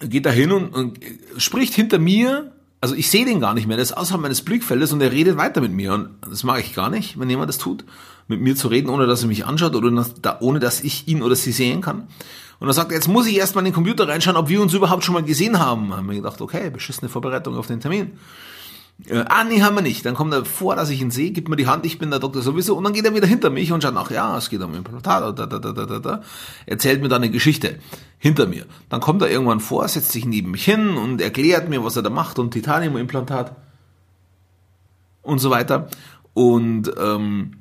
Geht 0.00 0.26
da 0.26 0.30
hin 0.30 0.52
und, 0.52 0.74
und 0.74 0.98
spricht 1.36 1.74
hinter 1.74 1.98
mir, 1.98 2.52
also 2.80 2.94
ich 2.94 3.08
sehe 3.10 3.24
den 3.24 3.40
gar 3.40 3.54
nicht 3.54 3.68
mehr, 3.68 3.76
der 3.76 3.84
ist 3.84 3.96
außerhalb 3.96 4.22
meines 4.22 4.42
Blickfeldes 4.42 4.92
und 4.92 5.00
er 5.00 5.12
redet 5.12 5.36
weiter 5.36 5.60
mit 5.60 5.72
mir 5.72 5.92
und 5.92 6.10
das 6.28 6.42
mag 6.42 6.60
ich 6.60 6.74
gar 6.74 6.90
nicht, 6.90 7.20
wenn 7.20 7.30
jemand 7.30 7.48
das 7.48 7.58
tut, 7.58 7.84
mit 8.26 8.40
mir 8.40 8.56
zu 8.56 8.68
reden, 8.68 8.88
ohne 8.88 9.06
dass 9.06 9.22
er 9.22 9.28
mich 9.28 9.46
anschaut 9.46 9.76
oder 9.76 9.88
ohne 10.40 10.58
dass 10.58 10.80
ich 10.82 11.06
ihn 11.06 11.22
oder 11.22 11.36
sie 11.36 11.52
sehen 11.52 11.80
kann. 11.80 12.08
Und 12.58 12.68
er 12.68 12.74
sagt, 12.74 12.92
jetzt 12.92 13.08
muss 13.08 13.26
ich 13.26 13.36
erstmal 13.36 13.62
in 13.62 13.72
den 13.72 13.74
Computer 13.74 14.06
reinschauen, 14.06 14.36
ob 14.36 14.48
wir 14.48 14.62
uns 14.62 14.72
überhaupt 14.72 15.04
schon 15.04 15.14
mal 15.14 15.24
gesehen 15.24 15.58
haben. 15.58 15.90
Da 15.90 15.96
haben 15.96 16.08
wir 16.08 16.14
gedacht, 16.14 16.40
okay, 16.40 16.70
beschissene 16.70 17.08
Vorbereitung 17.08 17.56
auf 17.56 17.66
den 17.66 17.80
Termin. 17.80 18.12
Äh, 19.08 19.24
ah, 19.28 19.44
nee, 19.44 19.62
haben 19.62 19.74
wir 19.74 19.82
nicht. 19.82 20.06
Dann 20.06 20.14
kommt 20.14 20.32
er 20.32 20.44
vor, 20.44 20.76
dass 20.76 20.90
ich 20.90 21.00
ihn 21.00 21.10
sehe, 21.10 21.32
gibt 21.32 21.48
mir 21.48 21.56
die 21.56 21.66
Hand, 21.66 21.84
ich 21.86 21.98
bin 21.98 22.10
der 22.10 22.20
Doktor 22.20 22.42
sowieso, 22.42 22.76
und 22.76 22.84
dann 22.84 22.92
geht 22.92 23.04
er 23.04 23.14
wieder 23.14 23.26
hinter 23.26 23.50
mich 23.50 23.72
und 23.72 23.82
schaut 23.82 23.94
nach, 23.94 24.10
ja, 24.10 24.36
es 24.36 24.48
geht 24.48 24.62
um 24.62 24.74
Implantat, 24.74 25.38
da, 25.38 25.46
da, 25.46 25.58
da, 25.58 25.72
da, 25.72 25.86
da, 25.86 25.98
da. 25.98 26.22
Erzählt 26.66 27.02
mir 27.02 27.08
dann 27.08 27.22
eine 27.22 27.30
Geschichte 27.30 27.78
hinter 28.18 28.46
mir. 28.46 28.66
Dann 28.88 29.00
kommt 29.00 29.22
er 29.22 29.30
irgendwann 29.30 29.60
vor, 29.60 29.86
setzt 29.88 30.12
sich 30.12 30.24
neben 30.24 30.52
mich 30.52 30.64
hin 30.64 30.96
und 30.96 31.20
erklärt 31.20 31.68
mir, 31.68 31.84
was 31.84 31.96
er 31.96 32.02
da 32.02 32.10
macht 32.10 32.38
und 32.38 32.52
Titaniumimplantat 32.52 33.56
und 35.22 35.38
so 35.40 35.50
weiter. 35.50 35.88
Und 36.34 36.92
ähm, 36.98 37.52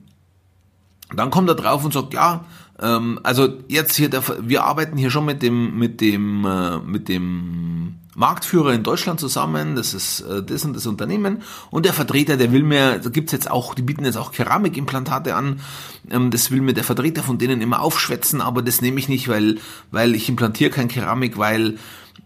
dann 1.14 1.30
kommt 1.32 1.50
er 1.50 1.56
drauf 1.56 1.84
und 1.84 1.94
sagt, 1.94 2.14
ja, 2.14 2.46
ähm, 2.80 3.20
also 3.24 3.60
jetzt 3.68 3.96
hier, 3.96 4.10
der, 4.10 4.24
wir 4.42 4.64
arbeiten 4.64 4.98
hier 4.98 5.12
schon 5.12 5.26
mit 5.26 5.42
dem, 5.42 5.78
mit 5.78 6.02
dem, 6.02 6.46
äh, 6.46 6.78
mit 6.80 7.10
dem 7.10 7.71
Marktführer 8.16 8.74
in 8.74 8.84
Deutschland 8.84 9.20
zusammen, 9.20 9.76
das 9.76 9.94
ist 9.94 10.22
äh, 10.22 10.44
das 10.44 10.66
und 10.66 10.76
das 10.76 10.86
Unternehmen. 10.86 11.44
Und 11.70 11.86
der 11.86 11.94
Vertreter, 11.94 12.38
der 12.38 12.52
will 12.52 12.64
mir, 12.64 13.00
da 13.00 13.10
gibt's 13.10 13.32
jetzt 13.32 13.50
auch, 13.50 13.74
die 13.74 13.82
bieten 13.82 14.06
jetzt 14.06 14.18
auch 14.18 14.32
Keramikimplantate 14.32 15.36
an, 15.36 15.62
ähm, 16.10 16.32
das 16.32 16.52
will 16.52 16.62
mir 16.62 16.74
der 16.74 16.84
Vertreter 16.84 17.24
von 17.24 17.38
denen 17.38 17.62
immer 17.62 17.82
aufschwätzen, 17.82 18.42
aber 18.42 18.62
das 18.62 18.82
nehme 18.82 19.00
ich 19.00 19.08
nicht, 19.08 19.28
weil, 19.28 19.60
weil 19.92 20.16
ich 20.16 20.28
implantiere 20.28 20.72
kein 20.72 20.88
Keramik, 20.88 21.38
weil 21.38 21.78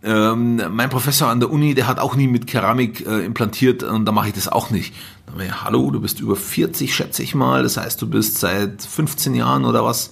ähm, 0.04 0.62
mein 0.72 0.90
Professor 0.90 1.30
an 1.30 1.40
der 1.40 1.52
Uni, 1.52 1.74
der 1.74 1.88
hat 1.88 2.00
auch 2.00 2.16
nie 2.16 2.28
mit 2.28 2.48
Keramik 2.48 3.06
äh, 3.06 3.26
implantiert 3.26 3.84
und 3.84 4.06
da 4.06 4.12
mache 4.12 4.28
ich 4.28 4.34
das 4.34 4.48
auch 4.48 4.70
nicht. 4.70 4.94
Dann 5.26 5.64
hallo, 5.64 5.90
du 5.92 6.00
bist 6.00 6.20
über 6.20 6.36
40, 6.36 6.94
schätze 6.94 7.24
ich 7.24 7.36
mal, 7.36 7.64
das 7.64 7.78
heißt, 7.78 8.02
du 8.02 8.08
bist 8.08 8.40
seit 8.40 8.82
15 8.82 9.36
Jahren 9.36 9.66
oder 9.66 9.84
was 9.84 10.12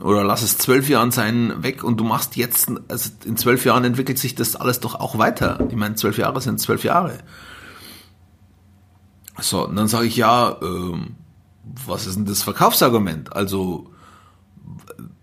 oder 0.00 0.24
lass 0.24 0.42
es 0.42 0.58
zwölf 0.58 0.88
Jahren 0.88 1.10
sein, 1.10 1.62
weg 1.62 1.82
und 1.82 1.98
du 1.98 2.04
machst 2.04 2.36
jetzt, 2.36 2.70
also 2.88 3.10
in 3.24 3.36
zwölf 3.36 3.64
Jahren 3.64 3.84
entwickelt 3.84 4.18
sich 4.18 4.34
das 4.34 4.54
alles 4.56 4.80
doch 4.80 4.94
auch 4.94 5.16
weiter. 5.18 5.66
Ich 5.70 5.76
meine, 5.76 5.94
zwölf 5.94 6.18
Jahre 6.18 6.40
sind 6.40 6.60
zwölf 6.60 6.84
Jahre. 6.84 7.18
So, 9.38 9.66
und 9.66 9.76
dann 9.76 9.88
sage 9.88 10.06
ich, 10.06 10.16
ja, 10.16 10.56
ähm, 10.62 11.16
was 11.86 12.06
ist 12.06 12.16
denn 12.16 12.26
das 12.26 12.42
Verkaufsargument? 12.42 13.34
Also, 13.34 13.90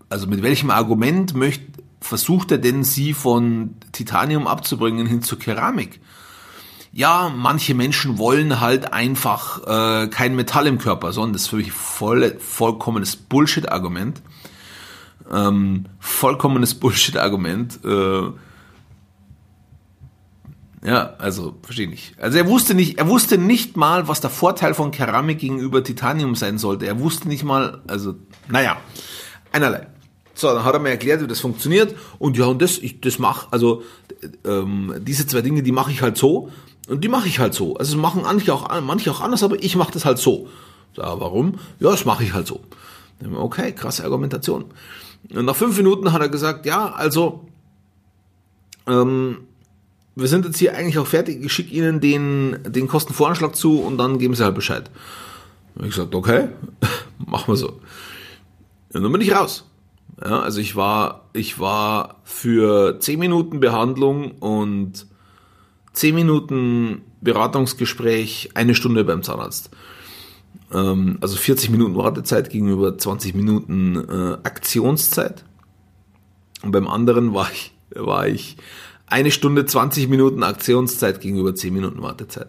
also 0.08 0.26
mit 0.26 0.42
welchem 0.42 0.70
Argument 0.70 1.34
möchte, 1.34 1.82
versucht 2.00 2.50
er 2.50 2.58
denn, 2.58 2.84
sie 2.84 3.14
von 3.14 3.76
Titanium 3.92 4.46
abzubringen 4.46 5.06
hin 5.06 5.22
zur 5.22 5.38
Keramik? 5.38 6.00
Ja, 6.92 7.32
manche 7.34 7.74
Menschen 7.74 8.18
wollen 8.18 8.60
halt 8.60 8.92
einfach 8.92 9.66
äh, 9.66 10.08
kein 10.08 10.36
Metall 10.36 10.66
im 10.68 10.78
Körper, 10.78 11.12
sondern 11.12 11.32
das 11.32 11.42
ist 11.42 11.48
für 11.48 11.56
mich 11.56 11.72
voll, 11.72 12.36
vollkommenes 12.38 13.16
Bullshit-Argument 13.16 14.22
ähm, 15.32 15.86
vollkommenes 15.98 16.74
Bullshit-Argument. 16.74 17.80
Äh, 17.84 18.30
ja, 20.84 21.14
also 21.18 21.54
verstehe 21.62 21.88
nicht. 21.88 22.14
Also 22.20 22.36
er 22.36 22.46
wusste 22.46 22.74
nicht, 22.74 22.98
er 22.98 23.08
wusste 23.08 23.38
nicht 23.38 23.76
mal, 23.76 24.06
was 24.06 24.20
der 24.20 24.28
Vorteil 24.28 24.74
von 24.74 24.90
Keramik 24.90 25.38
gegenüber 25.38 25.82
Titanium 25.82 26.34
sein 26.34 26.58
sollte. 26.58 26.86
Er 26.86 27.00
wusste 27.00 27.26
nicht 27.28 27.42
mal, 27.42 27.80
also 27.86 28.16
naja, 28.48 28.76
einerlei. 29.50 29.86
So, 30.34 30.48
dann 30.48 30.64
hat 30.64 30.74
er 30.74 30.80
mir 30.80 30.90
erklärt, 30.90 31.22
wie 31.22 31.26
das 31.26 31.40
funktioniert 31.40 31.94
und 32.18 32.36
ja, 32.36 32.46
und 32.46 32.60
das, 32.60 32.78
ich 32.78 33.00
das 33.00 33.18
mache, 33.18 33.46
also 33.52 33.82
ähm, 34.44 34.94
diese 35.00 35.26
zwei 35.26 35.42
Dinge, 35.42 35.62
die 35.62 35.72
mache 35.72 35.92
ich 35.92 36.02
halt 36.02 36.18
so 36.18 36.50
und 36.88 37.02
die 37.02 37.08
mache 37.08 37.28
ich 37.28 37.38
halt 37.38 37.54
so. 37.54 37.76
Also 37.76 37.96
machen 37.96 38.22
manche 38.24 38.52
auch, 38.52 38.68
manche 38.82 39.10
auch 39.10 39.20
anders, 39.20 39.42
aber 39.42 39.62
ich 39.62 39.76
mache 39.76 39.92
das 39.92 40.04
halt 40.04 40.18
so. 40.18 40.48
So, 40.94 41.02
warum? 41.02 41.54
Ja, 41.80 41.90
das 41.90 42.04
mache 42.04 42.24
ich 42.24 42.34
halt 42.34 42.46
so. 42.46 42.60
Okay, 43.34 43.72
krasse 43.72 44.04
Argumentation. 44.04 44.66
Und 45.34 45.44
nach 45.44 45.56
fünf 45.56 45.76
Minuten 45.76 46.12
hat 46.12 46.20
er 46.20 46.28
gesagt, 46.28 46.66
ja, 46.66 46.92
also, 46.92 47.46
ähm, 48.86 49.38
wir 50.14 50.28
sind 50.28 50.44
jetzt 50.44 50.58
hier 50.58 50.76
eigentlich 50.76 50.98
auch 50.98 51.06
fertig, 51.06 51.44
ich 51.44 51.52
schicke 51.52 51.74
Ihnen 51.74 52.00
den, 52.00 52.58
den 52.64 52.86
Kostenvoranschlag 52.86 53.56
zu 53.56 53.80
und 53.80 53.98
dann 53.98 54.18
geben 54.18 54.34
Sie 54.34 54.44
halt 54.44 54.54
Bescheid. 54.54 54.90
Und 55.74 55.84
ich 55.84 55.90
gesagt, 55.90 56.14
okay, 56.14 56.48
machen 57.26 57.48
wir 57.48 57.56
so. 57.56 57.80
Und 58.92 59.02
dann 59.02 59.10
bin 59.12 59.20
ich 59.20 59.34
raus. 59.34 59.64
Ja, 60.22 60.40
also 60.40 60.60
ich 60.60 60.76
war, 60.76 61.28
ich 61.32 61.58
war 61.58 62.20
für 62.22 63.00
zehn 63.00 63.18
Minuten 63.18 63.58
Behandlung 63.58 64.32
und 64.32 65.06
zehn 65.92 66.14
Minuten 66.14 67.02
Beratungsgespräch 67.20 68.50
eine 68.54 68.76
Stunde 68.76 69.02
beim 69.02 69.22
Zahnarzt. 69.24 69.70
Ähm, 70.74 71.18
also 71.20 71.36
40 71.36 71.70
Minuten 71.70 71.96
Wartezeit 71.96 72.50
gegenüber 72.50 72.98
20 72.98 73.34
Minuten 73.34 73.96
äh, 73.96 74.34
Aktionszeit. 74.42 75.44
Und 76.62 76.72
beim 76.72 76.88
anderen 76.88 77.32
war 77.32 77.50
ich, 77.52 77.72
war 77.94 78.26
ich 78.26 78.56
eine 79.06 79.30
Stunde 79.30 79.64
20 79.64 80.08
Minuten 80.08 80.42
Aktionszeit 80.42 81.20
gegenüber 81.20 81.54
10 81.54 81.72
Minuten 81.72 82.02
Wartezeit. 82.02 82.48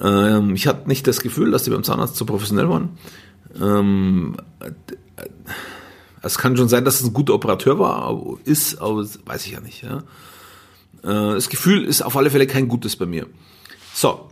Ähm, 0.00 0.54
ich 0.54 0.66
hatte 0.66 0.88
nicht 0.88 1.06
das 1.06 1.20
Gefühl, 1.20 1.50
dass 1.50 1.64
die 1.64 1.70
beim 1.70 1.84
Zahnarzt 1.84 2.16
zu 2.16 2.26
professionell 2.26 2.68
waren. 2.68 2.90
Ähm, 3.60 4.36
es 6.22 6.38
kann 6.38 6.56
schon 6.56 6.68
sein, 6.68 6.84
dass 6.84 7.00
es 7.00 7.06
ein 7.06 7.14
guter 7.14 7.34
Operateur 7.34 7.78
war, 7.78 8.38
ist, 8.44 8.80
aber 8.80 9.04
weiß 9.24 9.46
ich 9.46 9.52
ja 9.52 9.60
nicht. 9.60 9.82
Ja. 9.82 9.98
Äh, 11.02 11.34
das 11.34 11.48
Gefühl 11.48 11.84
ist 11.84 12.02
auf 12.02 12.16
alle 12.16 12.30
Fälle 12.30 12.46
kein 12.46 12.68
gutes 12.68 12.96
bei 12.96 13.06
mir. 13.06 13.26
So, 13.94 14.29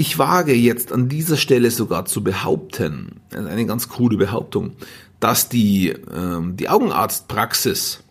Ich 0.00 0.18
wage 0.18 0.54
jetzt 0.54 0.92
an 0.92 1.10
dieser 1.10 1.36
Stelle 1.36 1.70
sogar 1.70 2.06
zu 2.06 2.24
behaupten, 2.24 3.20
eine 3.34 3.66
ganz 3.66 3.90
coole 3.90 4.16
Behauptung, 4.16 4.72
dass 5.20 5.50
die, 5.50 5.90
ähm, 5.90 6.56
die 6.56 6.70
Augenarztpraxis, 6.70 8.02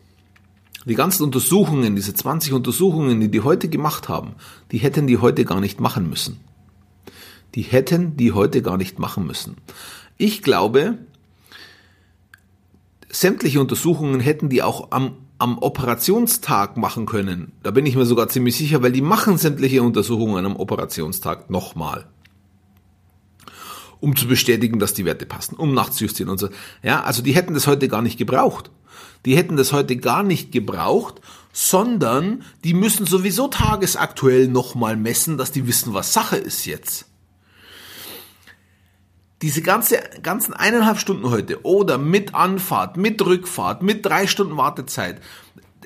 die 0.86 0.94
ganzen 0.94 1.24
Untersuchungen, 1.24 1.96
diese 1.96 2.14
20 2.14 2.54
Untersuchungen, 2.54 3.20
die 3.20 3.32
die 3.32 3.42
heute 3.42 3.70
gemacht 3.70 4.08
haben, 4.08 4.36
die 4.72 4.78
hätten 4.78 5.08
die 5.08 5.18
heute 5.18 5.46
gar 5.46 5.60
nicht 5.62 5.80
machen 5.80 6.08
müssen. 6.08 6.40
Die 7.56 7.64
hätten 7.64 8.16
die 8.18 8.34
heute 8.34 8.62
gar 8.62 8.78
nicht 8.78 9.00
machen 9.00 9.26
müssen. 9.26 9.58
Ich 10.16 10.44
glaube, 10.44 11.00
sämtliche 13.10 13.62
Untersuchungen 13.62 14.20
hätten 14.20 14.50
die 14.50 14.62
auch 14.62 14.92
am 14.92 15.14
am 15.40 15.58
Operationstag 15.58 16.78
machen 16.78 17.06
können. 17.06 17.54
Da 17.64 17.72
bin 17.72 17.86
ich 17.86 17.96
mir 17.96 18.06
sogar 18.06 18.28
ziemlich 18.28 18.58
sicher, 18.58 18.84
weil 18.84 18.92
die 18.92 19.02
machen 19.02 19.38
sämtliche 19.38 19.82
Untersuchungen 19.82 20.46
am 20.46 20.58
Operationstag 20.58 21.50
nochmal. 21.50 22.08
Um 24.02 24.16
zu 24.16 24.28
bestätigen, 24.28 24.80
dass 24.80 24.94
die 24.94 25.06
Werte 25.06 25.26
passen, 25.26 25.56
um 25.56 25.74
nachzujustieren 25.74 26.30
und 26.30 26.38
so. 26.38 26.50
Ja, 26.84 27.04
also 27.04 27.22
die 27.22 27.34
hätten 27.34 27.54
das 27.54 27.68
heute 27.68 27.88
gar 27.88 28.02
nicht 28.02 28.18
gebraucht. 28.18 28.70
Die 29.26 29.36
hätten 29.36 29.58
das 29.58 29.74
heute 29.74 29.98
gar 29.98 30.24
nicht 30.24 30.52
gebraucht, 30.52 31.22
sondern 31.52 32.44
die 32.64 32.74
müssen 32.74 33.06
sowieso 33.06 33.48
tagesaktuell 33.48 34.48
nochmal 34.48 34.96
messen, 34.96 35.38
dass 35.38 35.52
die 35.52 35.68
wissen, 35.68 35.94
was 35.94 36.14
Sache 36.14 36.38
ist 36.38 36.66
jetzt 36.66 37.09
diese 39.42 39.62
ganze, 39.62 40.00
ganzen 40.22 40.54
eineinhalb 40.54 41.00
Stunden 41.00 41.30
heute 41.30 41.64
oder 41.64 41.98
mit 41.98 42.36
Anfahrt, 42.36 42.98
mit 42.98 43.26
Rückfahrt, 43.26 43.82
mit 43.82 44.06
drei 44.06 44.28
Stunden 44.28 44.58
Wartezeit, 44.58 45.22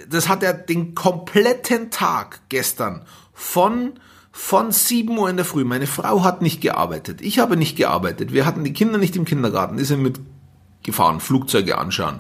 das 0.09 0.27
hat 0.27 0.43
er 0.43 0.53
den 0.53 0.95
kompletten 0.95 1.91
Tag 1.91 2.41
gestern 2.49 3.05
von 3.33 3.93
von 4.35 4.71
7 4.71 5.15
Uhr 5.15 5.29
in 5.29 5.37
der 5.37 5.45
Früh. 5.45 5.63
Meine 5.63 5.85
Frau 5.85 6.23
hat 6.23 6.41
nicht 6.41 6.59
gearbeitet. 6.59 7.21
Ich 7.21 7.37
habe 7.37 7.55
nicht 7.55 7.77
gearbeitet. 7.77 8.33
Wir 8.33 8.47
hatten 8.47 8.63
die 8.63 8.73
Kinder 8.73 8.97
nicht 8.97 9.15
im 9.15 9.25
Kindergarten. 9.25 9.77
Die 9.77 9.83
sind 9.83 10.01
mitgefahren, 10.01 11.19
Flugzeuge 11.19 11.77
anschauen. 11.77 12.19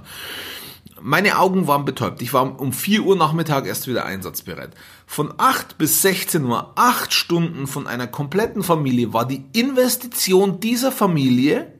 Meine 1.01 1.39
Augen 1.39 1.65
waren 1.65 1.85
betäubt. 1.85 2.21
Ich 2.21 2.31
war 2.31 2.61
um 2.61 2.71
4 2.71 3.01
Uhr 3.01 3.17
Nachmittag 3.17 3.65
erst 3.65 3.87
wieder 3.87 4.05
einsatzbereit. 4.05 4.75
Von 5.13 5.31
8 5.37 5.77
bis 5.77 6.01
16 6.01 6.43
Uhr, 6.43 6.71
8 6.75 7.13
Stunden 7.13 7.67
von 7.67 7.85
einer 7.85 8.07
kompletten 8.07 8.63
Familie 8.63 9.13
war 9.13 9.27
die 9.27 9.45
Investition 9.53 10.59
dieser 10.59 10.91
Familie, 10.91 11.71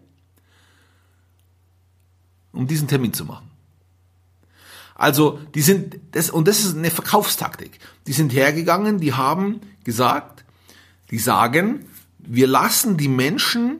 um 2.52 2.68
diesen 2.68 2.88
Termin 2.88 3.12
zu 3.12 3.25
machen. 3.25 3.50
Also, 4.94 5.40
die 5.56 5.63
sind, 5.63 6.00
das, 6.12 6.30
und 6.30 6.48
das 6.48 6.63
ist 6.63 6.78
eine 6.78 6.92
Verkaufstaktik. 6.92 7.80
Die 8.06 8.13
sind 8.13 8.34
hergegangen, 8.34 9.00
die 9.00 9.13
haben 9.13 9.62
gesagt, 9.84 10.46
die 11.10 11.18
sagen, 11.18 11.88
wir 12.20 12.46
lassen 12.46 12.98
die 12.98 13.08
Menschen 13.08 13.80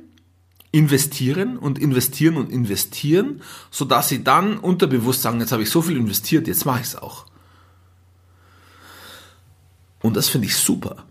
investieren 0.72 1.60
und 1.60 1.78
investieren 1.78 2.38
und 2.38 2.52
investieren, 2.52 3.44
so 3.70 3.86
dass 3.86 4.10
sie 4.10 4.24
dann 4.24 4.58
unterbewusst 4.58 5.22
sagen, 5.22 5.42
jetzt 5.42 5.52
habe 5.52 5.62
ich 5.62 5.70
so 5.70 5.84
viel 5.84 5.98
investiert, 5.98 6.48
jetzt 6.48 6.66
mache 6.66 6.80
ich 6.80 6.88
es 6.88 6.96
auch. 6.96 7.28
Und 10.04 10.16
das 10.16 10.30
finde 10.30 10.48
ich 10.48 10.56
super. 10.56 11.06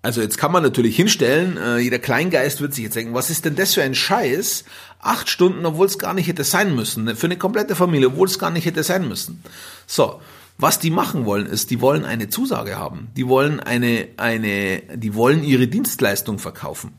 Also 0.00 0.20
jetzt 0.20 0.38
kann 0.38 0.50
man 0.50 0.62
natürlich 0.64 0.96
hinstellen, 0.96 1.56
äh, 1.56 1.78
jeder 1.78 1.98
Kleingeist 2.00 2.60
wird 2.60 2.74
sich 2.74 2.84
jetzt 2.84 2.96
denken, 2.96 3.14
was 3.14 3.30
ist 3.30 3.44
denn 3.44 3.54
das 3.54 3.74
für 3.74 3.82
ein 3.82 3.94
Scheiß? 3.94 4.64
Acht 5.00 5.28
Stunden, 5.28 5.64
obwohl 5.64 5.86
es 5.86 5.98
gar 5.98 6.14
nicht 6.14 6.26
hätte 6.26 6.42
sein 6.42 6.74
müssen. 6.74 7.14
Für 7.14 7.26
eine 7.26 7.36
komplette 7.36 7.76
Familie, 7.76 8.08
obwohl 8.08 8.26
es 8.26 8.38
gar 8.38 8.50
nicht 8.50 8.64
hätte 8.64 8.82
sein 8.82 9.06
müssen. 9.06 9.42
So, 9.86 10.20
was 10.58 10.80
die 10.80 10.90
machen 10.90 11.24
wollen, 11.24 11.46
ist, 11.46 11.70
die 11.70 11.80
wollen 11.80 12.04
eine 12.04 12.28
Zusage 12.28 12.76
haben. 12.76 13.08
Die 13.16 13.28
wollen 13.28 13.60
eine, 13.60 14.08
eine, 14.16 14.82
die 14.94 15.14
wollen 15.14 15.44
ihre 15.44 15.68
Dienstleistung 15.68 16.38
verkaufen. 16.38 16.92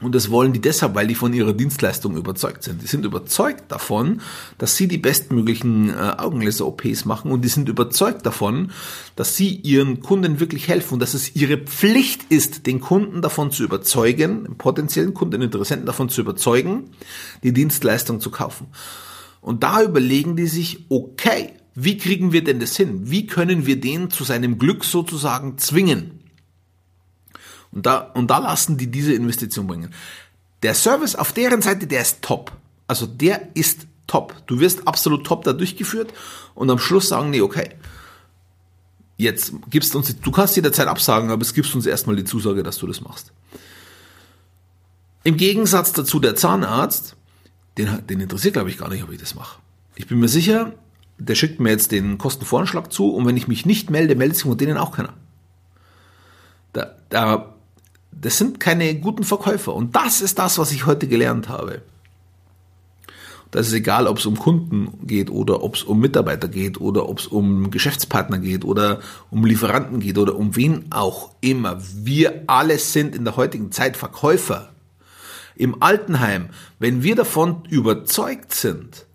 Und 0.00 0.14
das 0.14 0.30
wollen 0.30 0.52
die 0.52 0.60
deshalb, 0.60 0.94
weil 0.94 1.08
die 1.08 1.16
von 1.16 1.32
ihrer 1.32 1.52
Dienstleistung 1.52 2.16
überzeugt 2.16 2.62
sind. 2.62 2.82
Die 2.82 2.86
sind 2.86 3.04
überzeugt 3.04 3.72
davon, 3.72 4.20
dass 4.56 4.76
sie 4.76 4.86
die 4.86 4.98
bestmöglichen 4.98 5.90
äh, 5.90 6.14
Augenlaser-OPs 6.18 7.04
machen 7.04 7.32
und 7.32 7.42
die 7.42 7.48
sind 7.48 7.68
überzeugt 7.68 8.24
davon, 8.24 8.70
dass 9.16 9.36
sie 9.36 9.56
ihren 9.56 10.00
Kunden 10.00 10.38
wirklich 10.38 10.68
helfen 10.68 10.94
und 10.94 11.00
dass 11.00 11.14
es 11.14 11.34
ihre 11.34 11.58
Pflicht 11.58 12.26
ist, 12.28 12.66
den 12.66 12.80
Kunden 12.80 13.22
davon 13.22 13.50
zu 13.50 13.64
überzeugen, 13.64 14.44
den 14.44 14.56
potenziellen 14.56 15.14
Kunden, 15.14 15.32
den 15.32 15.42
Interessenten 15.42 15.86
davon 15.86 16.08
zu 16.08 16.20
überzeugen, 16.20 16.90
die 17.42 17.52
Dienstleistung 17.52 18.20
zu 18.20 18.30
kaufen. 18.30 18.68
Und 19.40 19.64
da 19.64 19.82
überlegen 19.82 20.36
die 20.36 20.46
sich, 20.46 20.86
okay, 20.90 21.54
wie 21.74 21.96
kriegen 21.96 22.32
wir 22.32 22.42
denn 22.42 22.60
das 22.60 22.76
hin? 22.76 23.10
Wie 23.10 23.26
können 23.26 23.66
wir 23.66 23.80
den 23.80 24.10
zu 24.10 24.24
seinem 24.24 24.58
Glück 24.58 24.84
sozusagen 24.84 25.58
zwingen? 25.58 26.17
Und 27.72 27.86
da, 27.86 27.98
und 28.14 28.30
da 28.30 28.38
lassen 28.38 28.76
die 28.76 28.90
diese 28.90 29.12
Investition 29.12 29.66
bringen. 29.66 29.94
Der 30.62 30.74
Service 30.74 31.14
auf 31.14 31.32
deren 31.32 31.62
Seite, 31.62 31.86
der 31.86 32.02
ist 32.02 32.22
top. 32.22 32.52
Also 32.86 33.06
der 33.06 33.54
ist 33.54 33.86
top. 34.06 34.34
Du 34.46 34.58
wirst 34.58 34.88
absolut 34.88 35.24
top 35.24 35.44
da 35.44 35.52
durchgeführt 35.52 36.12
und 36.54 36.70
am 36.70 36.78
Schluss 36.78 37.08
sagen 37.08 37.32
die, 37.32 37.42
okay, 37.42 37.70
jetzt 39.16 39.52
gibst 39.70 39.94
du 39.94 39.98
uns, 39.98 40.18
du 40.18 40.30
kannst 40.30 40.56
jederzeit 40.56 40.88
absagen, 40.88 41.30
aber 41.30 41.42
es 41.42 41.54
gibst 41.54 41.74
uns 41.74 41.86
erstmal 41.86 42.16
die 42.16 42.24
Zusage, 42.24 42.62
dass 42.62 42.78
du 42.78 42.86
das 42.86 43.00
machst. 43.00 43.32
Im 45.24 45.36
Gegensatz 45.36 45.92
dazu 45.92 46.18
der 46.18 46.34
Zahnarzt, 46.34 47.16
den, 47.76 48.06
den 48.06 48.20
interessiert 48.20 48.54
glaube 48.54 48.70
ich 48.70 48.78
gar 48.78 48.88
nicht, 48.88 49.04
ob 49.04 49.12
ich 49.12 49.20
das 49.20 49.34
mache. 49.34 49.60
Ich 49.94 50.06
bin 50.06 50.18
mir 50.18 50.28
sicher, 50.28 50.72
der 51.18 51.34
schickt 51.34 51.60
mir 51.60 51.70
jetzt 51.70 51.92
den 51.92 52.16
Kostenvoranschlag 52.16 52.92
zu 52.92 53.12
und 53.14 53.26
wenn 53.26 53.36
ich 53.36 53.48
mich 53.48 53.66
nicht 53.66 53.90
melde, 53.90 54.14
meldet 54.14 54.36
sich 54.36 54.44
von 54.44 54.56
denen 54.56 54.78
auch 54.78 54.92
keiner. 54.92 55.14
Da, 56.72 56.94
da 57.08 57.54
das 58.20 58.38
sind 58.38 58.60
keine 58.60 58.94
guten 58.96 59.24
Verkäufer. 59.24 59.74
Und 59.74 59.94
das 59.94 60.20
ist 60.20 60.38
das, 60.38 60.58
was 60.58 60.72
ich 60.72 60.86
heute 60.86 61.06
gelernt 61.06 61.48
habe. 61.48 61.82
Das 63.50 63.68
ist 63.68 63.72
egal, 63.72 64.06
ob 64.06 64.18
es 64.18 64.26
um 64.26 64.38
Kunden 64.38 65.06
geht 65.06 65.30
oder 65.30 65.62
ob 65.62 65.74
es 65.74 65.82
um 65.82 66.00
Mitarbeiter 66.00 66.48
geht 66.48 66.80
oder 66.80 67.08
ob 67.08 67.18
es 67.18 67.26
um 67.26 67.70
Geschäftspartner 67.70 68.38
geht 68.38 68.64
oder 68.64 69.00
um 69.30 69.44
Lieferanten 69.46 70.00
geht 70.00 70.18
oder 70.18 70.36
um 70.36 70.54
wen 70.54 70.86
auch 70.90 71.30
immer. 71.40 71.80
Wir 71.94 72.42
alle 72.46 72.78
sind 72.78 73.14
in 73.14 73.24
der 73.24 73.36
heutigen 73.36 73.72
Zeit 73.72 73.96
Verkäufer. 73.96 74.70
Im 75.56 75.82
Altenheim, 75.82 76.50
wenn 76.78 77.02
wir 77.02 77.16
davon 77.16 77.64
überzeugt 77.70 78.52
sind, 78.52 79.06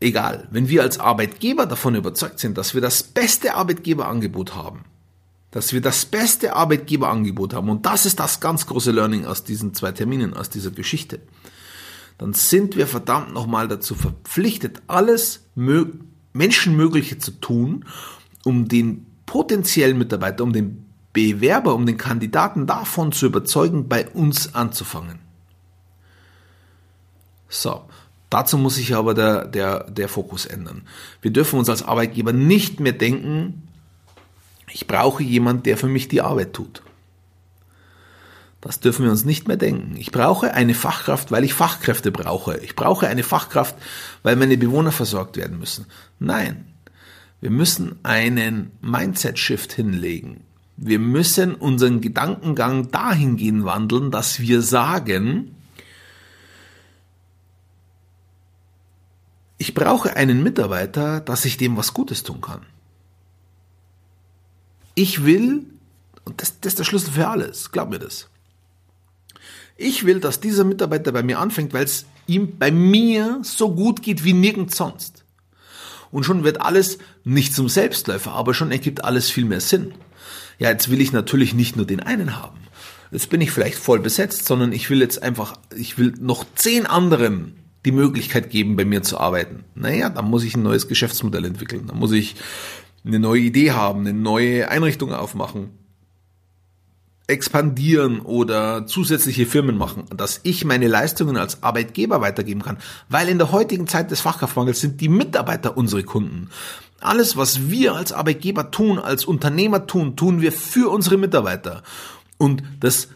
egal, 0.00 0.48
wenn 0.50 0.68
wir 0.68 0.82
als 0.82 0.98
Arbeitgeber 0.98 1.66
davon 1.66 1.94
überzeugt 1.94 2.38
sind, 2.38 2.56
dass 2.56 2.74
wir 2.74 2.80
das 2.80 3.02
beste 3.02 3.54
Arbeitgeberangebot 3.54 4.54
haben, 4.54 4.84
dass 5.50 5.72
wir 5.72 5.80
das 5.80 6.06
beste 6.06 6.54
Arbeitgeberangebot 6.54 7.54
haben. 7.54 7.70
Und 7.70 7.86
das 7.86 8.06
ist 8.06 8.20
das 8.20 8.40
ganz 8.40 8.66
große 8.66 8.92
Learning 8.92 9.26
aus 9.26 9.44
diesen 9.44 9.74
zwei 9.74 9.92
Terminen, 9.92 10.34
aus 10.34 10.50
dieser 10.50 10.70
Geschichte. 10.70 11.20
Dann 12.18 12.34
sind 12.34 12.76
wir 12.76 12.86
verdammt 12.86 13.32
nochmal 13.32 13.66
dazu 13.66 13.94
verpflichtet, 13.94 14.82
alles 14.86 15.46
Menschenmögliche 16.34 17.18
zu 17.18 17.32
tun, 17.32 17.84
um 18.44 18.68
den 18.68 19.06
potenziellen 19.26 19.98
Mitarbeiter, 19.98 20.44
um 20.44 20.52
den 20.52 20.84
Bewerber, 21.12 21.74
um 21.74 21.86
den 21.86 21.96
Kandidaten 21.96 22.66
davon 22.66 23.10
zu 23.12 23.26
überzeugen, 23.26 23.88
bei 23.88 24.08
uns 24.08 24.54
anzufangen. 24.54 25.18
So, 27.48 27.82
dazu 28.28 28.58
muss 28.58 28.76
sich 28.76 28.94
aber 28.94 29.14
der, 29.14 29.46
der, 29.46 29.90
der 29.90 30.08
Fokus 30.08 30.46
ändern. 30.46 30.82
Wir 31.20 31.32
dürfen 31.32 31.58
uns 31.58 31.68
als 31.68 31.82
Arbeitgeber 31.82 32.32
nicht 32.32 32.78
mehr 32.78 32.92
denken, 32.92 33.68
ich 34.72 34.86
brauche 34.86 35.22
jemand, 35.22 35.66
der 35.66 35.76
für 35.76 35.88
mich 35.88 36.08
die 36.08 36.22
Arbeit 36.22 36.52
tut. 36.52 36.82
Das 38.60 38.80
dürfen 38.80 39.04
wir 39.04 39.10
uns 39.10 39.24
nicht 39.24 39.48
mehr 39.48 39.56
denken. 39.56 39.96
Ich 39.96 40.12
brauche 40.12 40.52
eine 40.52 40.74
Fachkraft, 40.74 41.30
weil 41.30 41.44
ich 41.44 41.54
Fachkräfte 41.54 42.12
brauche. 42.12 42.58
Ich 42.58 42.76
brauche 42.76 43.08
eine 43.08 43.22
Fachkraft, 43.22 43.74
weil 44.22 44.36
meine 44.36 44.58
Bewohner 44.58 44.92
versorgt 44.92 45.38
werden 45.38 45.58
müssen. 45.58 45.86
Nein, 46.18 46.66
wir 47.40 47.50
müssen 47.50 47.98
einen 48.02 48.72
Mindset-Shift 48.82 49.72
hinlegen. 49.72 50.42
Wir 50.76 50.98
müssen 50.98 51.54
unseren 51.54 52.00
Gedankengang 52.00 52.90
dahingehend 52.90 53.64
wandeln, 53.64 54.10
dass 54.10 54.40
wir 54.40 54.60
sagen, 54.60 55.54
ich 59.56 59.74
brauche 59.74 60.16
einen 60.16 60.42
Mitarbeiter, 60.42 61.20
dass 61.20 61.44
ich 61.44 61.56
dem 61.56 61.76
was 61.76 61.94
Gutes 61.94 62.22
tun 62.22 62.40
kann. 62.40 62.62
Ich 65.00 65.24
will, 65.24 65.64
und 66.26 66.42
das, 66.42 66.60
das 66.60 66.72
ist 66.72 66.78
der 66.78 66.84
Schlüssel 66.84 67.12
für 67.12 67.26
alles, 67.26 67.72
glaub 67.72 67.88
mir 67.88 67.98
das. 67.98 68.28
Ich 69.78 70.04
will, 70.04 70.20
dass 70.20 70.40
dieser 70.40 70.64
Mitarbeiter 70.64 71.10
bei 71.10 71.22
mir 71.22 71.38
anfängt, 71.38 71.72
weil 71.72 71.84
es 71.84 72.04
ihm 72.26 72.58
bei 72.58 72.70
mir 72.70 73.40
so 73.42 73.74
gut 73.74 74.02
geht 74.02 74.24
wie 74.24 74.34
nirgends 74.34 74.76
sonst. 74.76 75.24
Und 76.10 76.24
schon 76.24 76.44
wird 76.44 76.60
alles 76.60 76.98
nicht 77.24 77.54
zum 77.54 77.70
Selbstläufer, 77.70 78.32
aber 78.32 78.52
schon 78.52 78.72
ergibt 78.72 79.02
alles 79.02 79.30
viel 79.30 79.46
mehr 79.46 79.62
Sinn. 79.62 79.94
Ja, 80.58 80.68
jetzt 80.68 80.90
will 80.90 81.00
ich 81.00 81.12
natürlich 81.12 81.54
nicht 81.54 81.76
nur 81.76 81.86
den 81.86 82.00
einen 82.00 82.36
haben. 82.36 82.58
Jetzt 83.10 83.30
bin 83.30 83.40
ich 83.40 83.52
vielleicht 83.52 83.78
voll 83.78 84.00
besetzt, 84.00 84.44
sondern 84.44 84.70
ich 84.70 84.90
will 84.90 85.00
jetzt 85.00 85.22
einfach, 85.22 85.54
ich 85.74 85.96
will 85.96 86.12
noch 86.20 86.44
zehn 86.56 86.84
anderen 86.84 87.56
die 87.86 87.92
Möglichkeit 87.92 88.50
geben, 88.50 88.76
bei 88.76 88.84
mir 88.84 89.02
zu 89.02 89.18
arbeiten. 89.18 89.64
Naja, 89.74 90.10
dann 90.10 90.26
muss 90.26 90.44
ich 90.44 90.54
ein 90.58 90.62
neues 90.62 90.88
Geschäftsmodell 90.88 91.46
entwickeln. 91.46 91.86
Dann 91.86 91.98
muss 91.98 92.12
ich 92.12 92.36
eine 93.04 93.18
neue 93.18 93.40
Idee 93.40 93.72
haben, 93.72 94.00
eine 94.00 94.12
neue 94.12 94.68
Einrichtung 94.68 95.12
aufmachen, 95.12 95.70
expandieren 97.30 98.20
oder 98.20 98.86
zusätzliche 98.86 99.46
Firmen 99.46 99.78
machen, 99.78 100.04
dass 100.14 100.40
ich 100.42 100.64
meine 100.64 100.88
Leistungen 100.88 101.36
als 101.36 101.62
Arbeitgeber 101.62 102.20
weitergeben 102.20 102.62
kann. 102.62 102.78
Weil 103.08 103.28
in 103.28 103.38
der 103.38 103.52
heutigen 103.52 103.86
Zeit 103.86 104.10
des 104.10 104.20
Fachkraftmangels 104.20 104.80
sind 104.80 105.00
die 105.00 105.08
Mitarbeiter 105.08 105.76
unsere 105.76 106.02
Kunden. 106.02 106.50
Alles, 107.00 107.36
was 107.36 107.70
wir 107.70 107.94
als 107.94 108.12
Arbeitgeber 108.12 108.70
tun, 108.70 108.98
als 108.98 109.24
Unternehmer 109.24 109.86
tun, 109.86 110.16
tun 110.16 110.40
wir 110.40 110.52
für 110.52 110.90
unsere 110.90 111.16
Mitarbeiter. 111.16 111.82
Und 112.36 112.62
das 112.80 113.08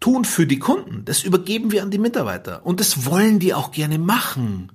tun 0.00 0.24
für 0.24 0.46
die 0.46 0.58
Kunden, 0.58 1.04
das 1.04 1.22
übergeben 1.22 1.72
wir 1.72 1.82
an 1.82 1.90
die 1.90 1.98
Mitarbeiter. 1.98 2.64
Und 2.64 2.80
das 2.80 3.04
wollen 3.04 3.38
die 3.38 3.52
auch 3.52 3.72
gerne 3.72 3.98
machen. 3.98 4.72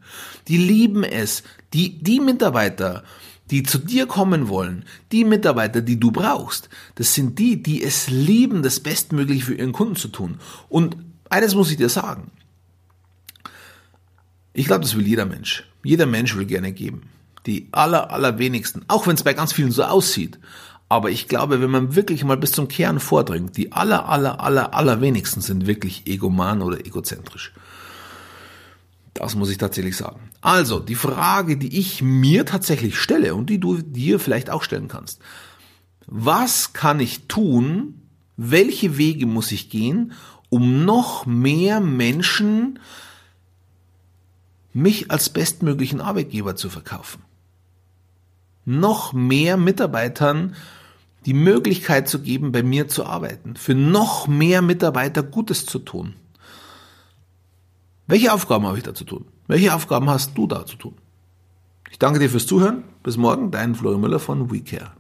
Die 0.48 0.58
lieben 0.58 1.04
es. 1.04 1.44
Die, 1.74 2.04
die 2.04 2.20
Mitarbeiter, 2.20 3.04
die 3.52 3.64
zu 3.64 3.78
dir 3.78 4.08
kommen 4.08 4.48
wollen, 4.48 4.86
die 5.12 5.26
Mitarbeiter, 5.26 5.82
die 5.82 6.00
du 6.00 6.12
brauchst, 6.12 6.70
das 6.96 7.14
sind 7.14 7.38
die, 7.38 7.62
die 7.62 7.84
es 7.84 8.10
lieben, 8.10 8.64
das 8.64 8.80
Bestmögliche 8.80 9.46
für 9.46 9.56
ihren 9.56 9.74
Kunden 9.74 9.98
zu 9.98 10.08
tun. 10.08 10.40
Und 10.70 10.96
eines 11.30 11.54
muss 11.54 11.70
ich 11.70 11.78
dir 11.78 11.90
sagen. 11.90 12.32
Ich 14.54 14.66
glaube, 14.66 14.82
das 14.82 14.96
will 14.96 15.06
jeder 15.06 15.26
Mensch. 15.26 15.66
Jeder 15.84 16.06
Mensch 16.06 16.36
will 16.36 16.46
gerne 16.46 16.72
geben. 16.72 17.04
Die 17.46 17.68
aller, 17.72 18.12
allerwenigsten, 18.12 18.84
auch 18.88 19.08
wenn 19.08 19.16
es 19.16 19.24
bei 19.24 19.34
ganz 19.34 19.54
vielen 19.54 19.72
so 19.72 19.84
aussieht. 19.84 20.40
Aber 20.88 21.10
ich 21.10 21.28
glaube, 21.28 21.62
wenn 21.62 21.72
man 21.72 21.96
wirklich 21.96 22.24
mal 22.24 22.38
bis 22.38 22.52
zum 22.52 22.68
Kern 22.68 23.00
vordringt, 23.00 23.56
die 23.58 23.72
aller, 23.72 24.08
aller, 24.08 24.42
aller, 24.42 24.74
allerwenigsten 24.74 25.42
sind 25.42 25.68
wirklich 25.68 26.06
egoman 26.06 26.62
oder 26.62 26.86
egozentrisch. 26.86 27.54
Das 29.14 29.36
muss 29.36 29.50
ich 29.50 29.58
tatsächlich 29.58 29.98
sagen. 29.98 30.30
Also, 30.42 30.80
die 30.80 30.96
Frage, 30.96 31.58
die 31.58 31.78
ich 31.78 32.02
mir 32.02 32.46
tatsächlich 32.46 32.98
stelle 32.98 33.36
und 33.36 33.50
die 33.50 33.60
du 33.60 33.82
dir 33.82 34.20
vielleicht 34.20 34.50
auch 34.50 34.64
stellen 34.64 34.88
kannst. 34.88 35.22
was 36.08 36.74
kann 36.74 37.00
ich 37.00 37.28
tun, 37.28 38.02
welche 38.36 38.98
Wege 38.98 39.26
muss 39.26 39.52
ich 39.52 39.70
gehen, 39.70 40.14
um 40.50 40.84
noch 40.84 41.26
mehr 41.26 41.80
Menschen 41.80 42.80
mich 44.74 45.12
als 45.12 45.30
bestmöglichen 45.30 46.02
Arbeitgeber 46.02 46.56
zu 46.56 46.70
verkaufen. 46.70 47.22
Noch 48.66 49.14
mehr 49.14 49.58
Mitarbeitern 49.58 50.56
die 51.26 51.34
Möglichkeit 51.34 52.10
zu 52.10 52.20
geben, 52.20 52.52
bei 52.52 52.64
mir 52.64 52.88
zu 52.88 53.06
arbeiten, 53.06 53.56
für 53.56 53.76
noch 53.76 54.28
mehr 54.28 54.62
Mitarbeiter 54.62 55.24
Gutes 55.24 55.66
zu 55.66 55.80
tun. 55.80 56.16
Welche 58.08 58.34
Aufgaben 58.34 58.66
habe 58.66 58.78
ich 58.78 58.84
da 58.84 58.94
zu 58.94 59.06
tun? 59.06 59.26
Welche 59.48 59.74
Aufgaben 59.74 60.10
hast 60.10 60.38
du 60.38 60.48
da 60.48 60.66
zu 60.66 60.76
tun? 60.76 60.96
Ich 61.90 62.00
danke 62.00 62.20
dir 62.20 62.30
fürs 62.30 62.48
Zuhören. 62.48 62.84
Bis 63.04 63.18
morgen, 63.18 63.52
dein 63.52 63.76
Florian 63.76 64.02
Müller 64.02 64.20
von 64.20 64.52
WeCare. 64.52 64.94